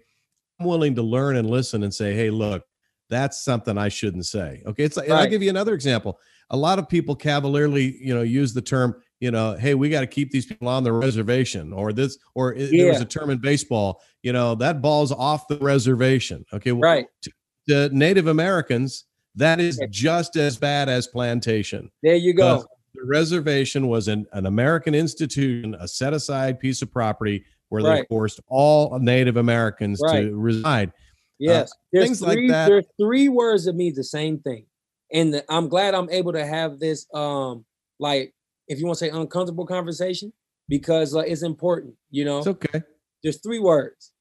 I'm 0.59 0.65
willing 0.65 0.95
to 0.95 1.03
learn 1.03 1.35
and 1.35 1.49
listen 1.49 1.83
and 1.83 1.93
say, 1.93 2.15
hey, 2.15 2.31
look, 2.31 2.63
that's 3.09 3.43
something 3.43 3.77
I 3.77 3.89
shouldn't 3.89 4.25
say." 4.25 4.63
Okay, 4.65 4.83
it's 4.83 4.97
like, 4.97 5.09
right. 5.09 5.21
I'll 5.21 5.29
give 5.29 5.43
you 5.43 5.49
another 5.49 5.73
example. 5.73 6.19
A 6.49 6.57
lot 6.57 6.79
of 6.79 6.89
people 6.89 7.15
cavalierly, 7.15 7.97
you 8.01 8.15
know, 8.15 8.23
use 8.23 8.53
the 8.53 8.61
term 8.61 8.95
you 9.19 9.31
know, 9.31 9.53
hey, 9.53 9.73
we 9.73 9.89
got 9.89 10.01
to 10.01 10.07
keep 10.07 10.31
these 10.31 10.45
people 10.45 10.67
on 10.67 10.83
the 10.83 10.91
reservation, 10.91 11.73
or 11.73 11.91
this, 11.91 12.17
or 12.35 12.53
yeah. 12.53 12.83
there 12.83 12.91
was 12.91 13.01
a 13.01 13.05
term 13.05 13.29
in 13.29 13.39
baseball, 13.39 14.01
you 14.21 14.31
know, 14.31 14.53
that 14.55 14.81
ball's 14.81 15.11
off 15.11 15.47
the 15.47 15.57
reservation. 15.57 16.45
Okay, 16.53 16.71
right. 16.71 17.07
To, 17.23 17.31
to 17.69 17.89
Native 17.95 18.27
Americans, 18.27 19.05
that 19.37 19.59
is 19.59 19.79
just 19.89 20.35
as 20.35 20.57
bad 20.57 20.89
as 20.89 21.07
plantation. 21.07 21.89
There 22.03 22.15
you 22.15 22.33
go. 22.33 22.65
The 22.93 23.05
reservation 23.05 23.87
was 23.87 24.07
an, 24.07 24.25
an 24.33 24.45
American 24.47 24.95
institution, 24.95 25.75
a 25.79 25.87
set 25.87 26.13
aside 26.13 26.59
piece 26.59 26.81
of 26.81 26.91
property 26.91 27.45
where 27.69 27.83
right. 27.83 28.01
they 28.01 28.05
forced 28.07 28.39
all 28.47 28.97
Native 28.99 29.37
Americans 29.37 30.01
right. 30.03 30.21
to 30.21 30.35
reside. 30.35 30.91
Yes, 31.39 31.71
uh, 31.71 32.01
things 32.01 32.19
three, 32.19 32.27
like 32.27 32.49
that. 32.49 32.67
There's 32.67 32.85
three 32.99 33.29
words 33.29 33.65
that 33.65 33.75
mean 33.75 33.93
the 33.95 34.03
same 34.03 34.39
thing, 34.39 34.65
and 35.13 35.33
the, 35.33 35.45
I'm 35.49 35.69
glad 35.69 35.93
I'm 35.93 36.09
able 36.09 36.33
to 36.33 36.45
have 36.45 36.79
this 36.79 37.05
um 37.13 37.63
like 37.99 38.33
if 38.67 38.79
you 38.79 38.85
want 38.85 38.97
to 38.99 39.05
say 39.05 39.11
uncomfortable 39.11 39.65
conversation, 39.65 40.33
because 40.67 41.15
uh, 41.15 41.19
it's 41.19 41.43
important, 41.43 41.93
you 42.09 42.25
know. 42.25 42.39
It's 42.39 42.47
okay. 42.47 42.81
There's 43.23 43.41
three 43.41 43.59
words 43.59 44.11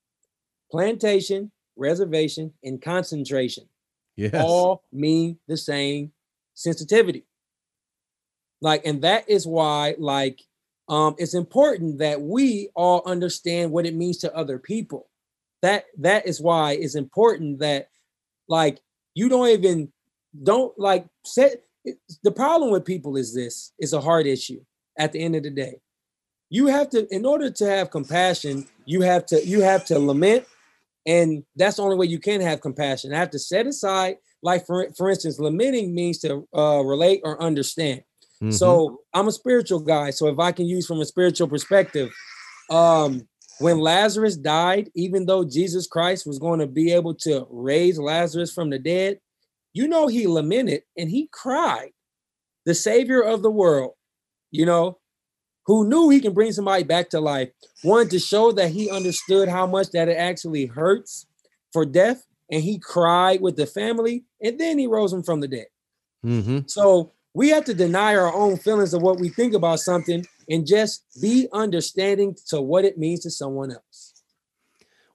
plantation, 0.71 1.51
reservation, 1.77 2.53
and 2.63 2.83
concentration. 2.83 3.65
Yes. 4.17 4.35
All 4.35 4.83
mean 4.93 5.39
the 5.47 5.57
same 5.57 6.13
sensitivity. 6.55 7.27
Like, 8.61 8.87
and 8.87 9.03
that 9.03 9.29
is 9.29 9.47
why, 9.47 9.95
like, 9.99 10.41
um, 10.89 11.15
it's 11.19 11.35
important 11.35 11.99
that 11.99 12.23
we 12.23 12.71
all 12.75 13.03
understand 13.05 13.71
what 13.71 13.87
it 13.87 13.95
means 13.95 14.19
to 14.19 14.35
other 14.35 14.59
people. 14.59 15.09
That 15.63 15.85
that 15.99 16.27
is 16.27 16.41
why 16.41 16.73
it's 16.73 16.95
important 16.95 17.59
that, 17.59 17.91
like, 18.49 18.81
you 19.15 19.29
don't 19.29 19.49
even 19.49 19.93
don't 20.43 20.79
like 20.79 21.07
set 21.25 21.63
the 22.23 22.31
problem 22.31 22.71
with 22.71 22.85
people 22.85 23.17
is 23.17 23.35
this 23.35 23.73
it's 23.79 23.93
a 23.93 24.01
hard 24.01 24.27
issue 24.27 24.61
at 24.99 25.13
the 25.13 25.21
end 25.23 25.37
of 25.37 25.43
the 25.43 25.51
day 25.51 25.81
you 26.51 26.67
have 26.67 26.91
to 26.91 27.07
in 27.15 27.25
order 27.25 27.51
to 27.51 27.67
have 27.67 27.91
compassion 27.91 28.67
you 28.85 29.01
have 29.01 29.25
to 29.25 29.45
you 29.47 29.61
have 29.61 29.85
to 29.85 29.99
lament 29.99 30.45
and 31.07 31.45
that's 31.55 31.77
the 31.77 31.83
only 31.83 31.97
way 31.97 32.07
you 32.07 32.19
can 32.19 32.41
have 32.41 32.61
compassion 32.61 33.13
i 33.13 33.19
have 33.19 33.31
to 33.31 33.39
set 33.39 33.67
aside 33.67 34.17
like 34.43 34.67
for, 34.67 34.89
for 34.97 35.09
instance 35.09 35.39
lamenting 35.39 35.95
means 35.95 36.19
to 36.19 36.47
uh, 36.55 36.81
relate 36.83 37.21
or 37.25 37.41
understand 37.43 38.03
Mm-hmm. 38.43 38.51
So 38.51 39.01
I'm 39.15 39.29
a 39.29 39.33
spiritual 39.33 39.81
guy. 39.81 40.11
So 40.11 40.29
if 40.29 40.39
I 40.39 40.53
can 40.53 40.67
use 40.67 40.87
from 40.87 41.01
a 41.01 41.07
spiritual 41.07 41.49
perspective, 41.49 42.11
um, 42.71 43.27
when 43.59 43.79
Lazarus 43.79 44.37
died, 44.37 44.91
even 44.95 45.25
though 45.25 45.45
Jesus 45.45 45.87
Christ 45.87 46.27
was 46.27 46.39
going 46.39 46.61
to 46.61 46.67
be 46.67 46.93
able 46.93 47.15
to 47.17 47.47
raise 47.51 47.99
Lazarus 47.99 48.53
from 48.53 48.69
the 48.69 48.79
dead, 48.79 49.19
you 49.73 49.89
know, 49.89 50.07
he 50.07 50.27
lamented 50.27 50.83
and 50.97 51.09
he 51.11 51.29
cried. 51.33 51.91
The 52.67 52.75
savior 52.75 53.23
of 53.23 53.43
the 53.43 53.51
world, 53.51 53.93
you 54.51 54.67
know, 54.67 54.99
who 55.67 55.89
knew 55.89 56.09
he 56.09 56.21
can 56.21 56.33
bring 56.33 56.53
somebody 56.53 56.85
back 56.85 57.11
to 57.11 57.21
life, 57.21 57.51
wanted 57.85 58.11
to 58.11 58.19
show 58.19 58.53
that 58.53 58.71
he 58.71 58.89
understood 58.91 59.49
how 59.49 59.67
much 59.67 59.91
that 59.91 60.09
it 60.09 60.17
actually 60.17 60.67
hurts 60.67 61.27
for 61.73 61.85
death. 61.85 62.25
And 62.51 62.63
he 62.63 62.79
cried 62.79 63.41
with 63.41 63.57
the 63.57 63.67
family, 63.67 64.25
and 64.41 64.59
then 64.61 64.79
he 64.79 64.87
rose 64.87 65.13
him 65.13 65.25
from 65.25 65.41
the 65.41 65.49
dead. 65.49 65.67
Mm-hmm. 66.25 66.61
So 66.69 67.13
we 67.35 67.49
have 67.49 67.65
to 67.65 67.75
deny 67.75 68.15
our 68.15 68.33
own 68.33 68.57
feelings 68.57 68.95
of 68.95 69.03
what 69.03 69.19
we 69.19 69.29
think 69.29 69.53
about 69.53 69.81
something 69.81 70.25
and 70.49 70.65
just 70.65 71.05
be 71.21 71.49
understanding 71.53 72.37
to 72.49 72.61
what 72.61 72.85
it 72.85 72.99
means 72.99 73.21
to 73.25 73.31
someone 73.31 73.73
else. 73.73 74.23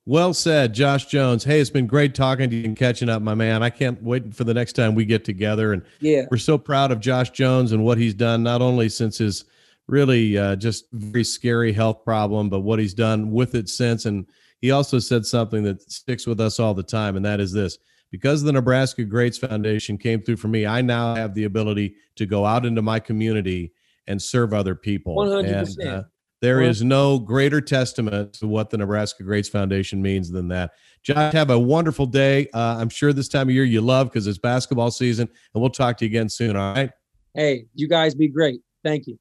Well 0.05 0.33
said, 0.33 0.73
Josh 0.73 1.05
Jones. 1.05 1.45
Hey, 1.45 1.61
it's 1.61 1.69
been 1.69 1.87
great 1.87 2.13
talking 2.13 2.49
to 2.49 2.55
you 2.55 2.65
and 2.65 2.75
catching 2.75 3.07
up, 3.07 3.21
my 3.21 3.35
man. 3.35 3.63
I 3.63 3.69
can't 3.69 4.01
wait 4.03 4.35
for 4.35 4.43
the 4.43 4.53
next 4.53 4.73
time 4.73 4.93
we 4.93 5.05
get 5.05 5.23
together. 5.23 5.71
And 5.71 5.83
yeah, 5.99 6.25
we're 6.29 6.37
so 6.37 6.57
proud 6.57 6.91
of 6.91 6.99
Josh 6.99 7.29
Jones 7.29 7.71
and 7.71 7.85
what 7.85 7.97
he's 7.97 8.13
done, 8.13 8.43
not 8.43 8.61
only 8.61 8.89
since 8.89 9.19
his 9.19 9.45
really 9.87 10.37
uh, 10.37 10.55
just 10.55 10.85
very 10.91 11.23
scary 11.23 11.73
health 11.73 12.03
problem, 12.03 12.49
but 12.49 12.61
what 12.61 12.79
he's 12.79 12.93
done 12.93 13.31
with 13.31 13.55
it 13.55 13.69
since. 13.69 14.05
And 14.05 14.25
he 14.61 14.71
also 14.71 14.99
said 14.99 15.25
something 15.25 15.63
that 15.63 15.81
sticks 15.91 16.27
with 16.27 16.39
us 16.39 16.59
all 16.59 16.73
the 16.73 16.83
time, 16.83 17.15
and 17.15 17.25
that 17.25 17.39
is 17.39 17.51
this 17.51 17.77
because 18.11 18.43
the 18.43 18.51
Nebraska 18.51 19.03
Greats 19.03 19.37
Foundation 19.37 19.97
came 19.97 20.21
through 20.21 20.35
for 20.35 20.49
me, 20.49 20.65
I 20.65 20.81
now 20.81 21.15
have 21.15 21.33
the 21.33 21.45
ability 21.45 21.95
to 22.17 22.25
go 22.25 22.45
out 22.45 22.65
into 22.65 22.81
my 22.81 22.99
community 22.99 23.71
and 24.07 24.21
serve 24.21 24.53
other 24.53 24.75
people. 24.75 25.15
100%. 25.15 25.77
And 25.79 25.87
uh, 25.87 26.03
there 26.41 26.61
is 26.61 26.83
no 26.83 27.19
greater 27.19 27.61
testament 27.61 28.33
to 28.33 28.47
what 28.47 28.69
the 28.69 28.77
Nebraska 28.77 29.23
Greats 29.23 29.47
Foundation 29.47 30.01
means 30.01 30.29
than 30.29 30.47
that. 30.49 30.71
Josh, 31.03 31.33
have 31.33 31.51
a 31.51 31.57
wonderful 31.57 32.05
day. 32.05 32.47
Uh, 32.53 32.77
I'm 32.79 32.89
sure 32.89 33.13
this 33.13 33.29
time 33.29 33.47
of 33.47 33.55
year 33.55 33.63
you 33.63 33.81
love 33.81 34.09
because 34.09 34.27
it's 34.27 34.39
basketball 34.39 34.91
season, 34.91 35.29
and 35.53 35.61
we'll 35.61 35.69
talk 35.69 35.97
to 35.97 36.05
you 36.05 36.09
again 36.09 36.29
soon. 36.29 36.55
All 36.55 36.73
right. 36.73 36.91
Hey, 37.33 37.65
you 37.75 37.87
guys 37.87 38.13
be 38.13 38.27
great. 38.27 38.61
Thank 38.83 39.07
you. 39.07 39.17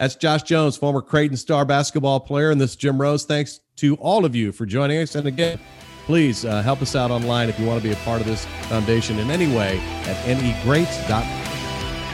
That's 0.00 0.14
Josh 0.14 0.44
Jones, 0.44 0.78
former 0.78 1.02
Creighton 1.02 1.36
star 1.36 1.66
basketball 1.66 2.20
player, 2.20 2.50
and 2.50 2.58
this 2.58 2.70
is 2.70 2.76
Jim 2.76 2.98
Rose. 2.98 3.26
Thanks 3.26 3.60
to 3.76 3.96
all 3.96 4.24
of 4.24 4.34
you 4.34 4.50
for 4.50 4.64
joining 4.64 4.98
us. 4.98 5.14
And 5.14 5.26
again, 5.26 5.60
please 6.06 6.46
uh, 6.46 6.62
help 6.62 6.80
us 6.80 6.96
out 6.96 7.10
online 7.10 7.50
if 7.50 7.60
you 7.60 7.66
want 7.66 7.82
to 7.82 7.86
be 7.86 7.92
a 7.92 7.98
part 7.98 8.22
of 8.22 8.26
this 8.26 8.46
foundation 8.70 9.18
in 9.18 9.30
any 9.30 9.54
way 9.54 9.78
at 10.06 10.16
negreats.com. 10.38 11.39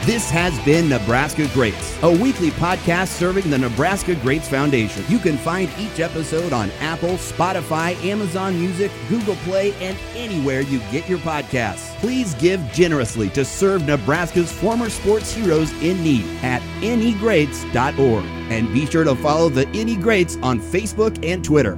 This 0.07 0.29
has 0.29 0.57
been 0.63 0.87
Nebraska 0.87 1.49
Greats, 1.49 2.01
a 2.01 2.09
weekly 2.09 2.51
podcast 2.51 3.09
serving 3.09 3.49
the 3.49 3.57
Nebraska 3.57 4.15
Greats 4.15 4.47
Foundation. 4.47 5.03
You 5.09 5.19
can 5.19 5.35
find 5.35 5.69
each 5.77 5.99
episode 5.99 6.53
on 6.53 6.71
Apple, 6.79 7.15
Spotify, 7.17 7.93
Amazon 8.05 8.57
Music, 8.57 8.89
Google 9.09 9.35
Play, 9.43 9.73
and 9.85 9.97
anywhere 10.15 10.61
you 10.61 10.79
get 10.93 11.09
your 11.09 11.17
podcasts. 11.19 11.93
Please 11.97 12.35
give 12.35 12.61
generously 12.71 13.27
to 13.31 13.43
serve 13.43 13.85
Nebraska's 13.85 14.49
former 14.49 14.89
sports 14.89 15.33
heroes 15.33 15.73
in 15.83 16.01
need 16.01 16.23
at 16.41 16.61
negreats.org. 16.79 18.23
And 18.49 18.73
be 18.73 18.85
sure 18.85 19.03
to 19.03 19.15
follow 19.17 19.49
the 19.49 19.65
NE 19.65 19.97
Greats 19.97 20.37
on 20.37 20.61
Facebook 20.61 21.21
and 21.21 21.43
Twitter. 21.43 21.77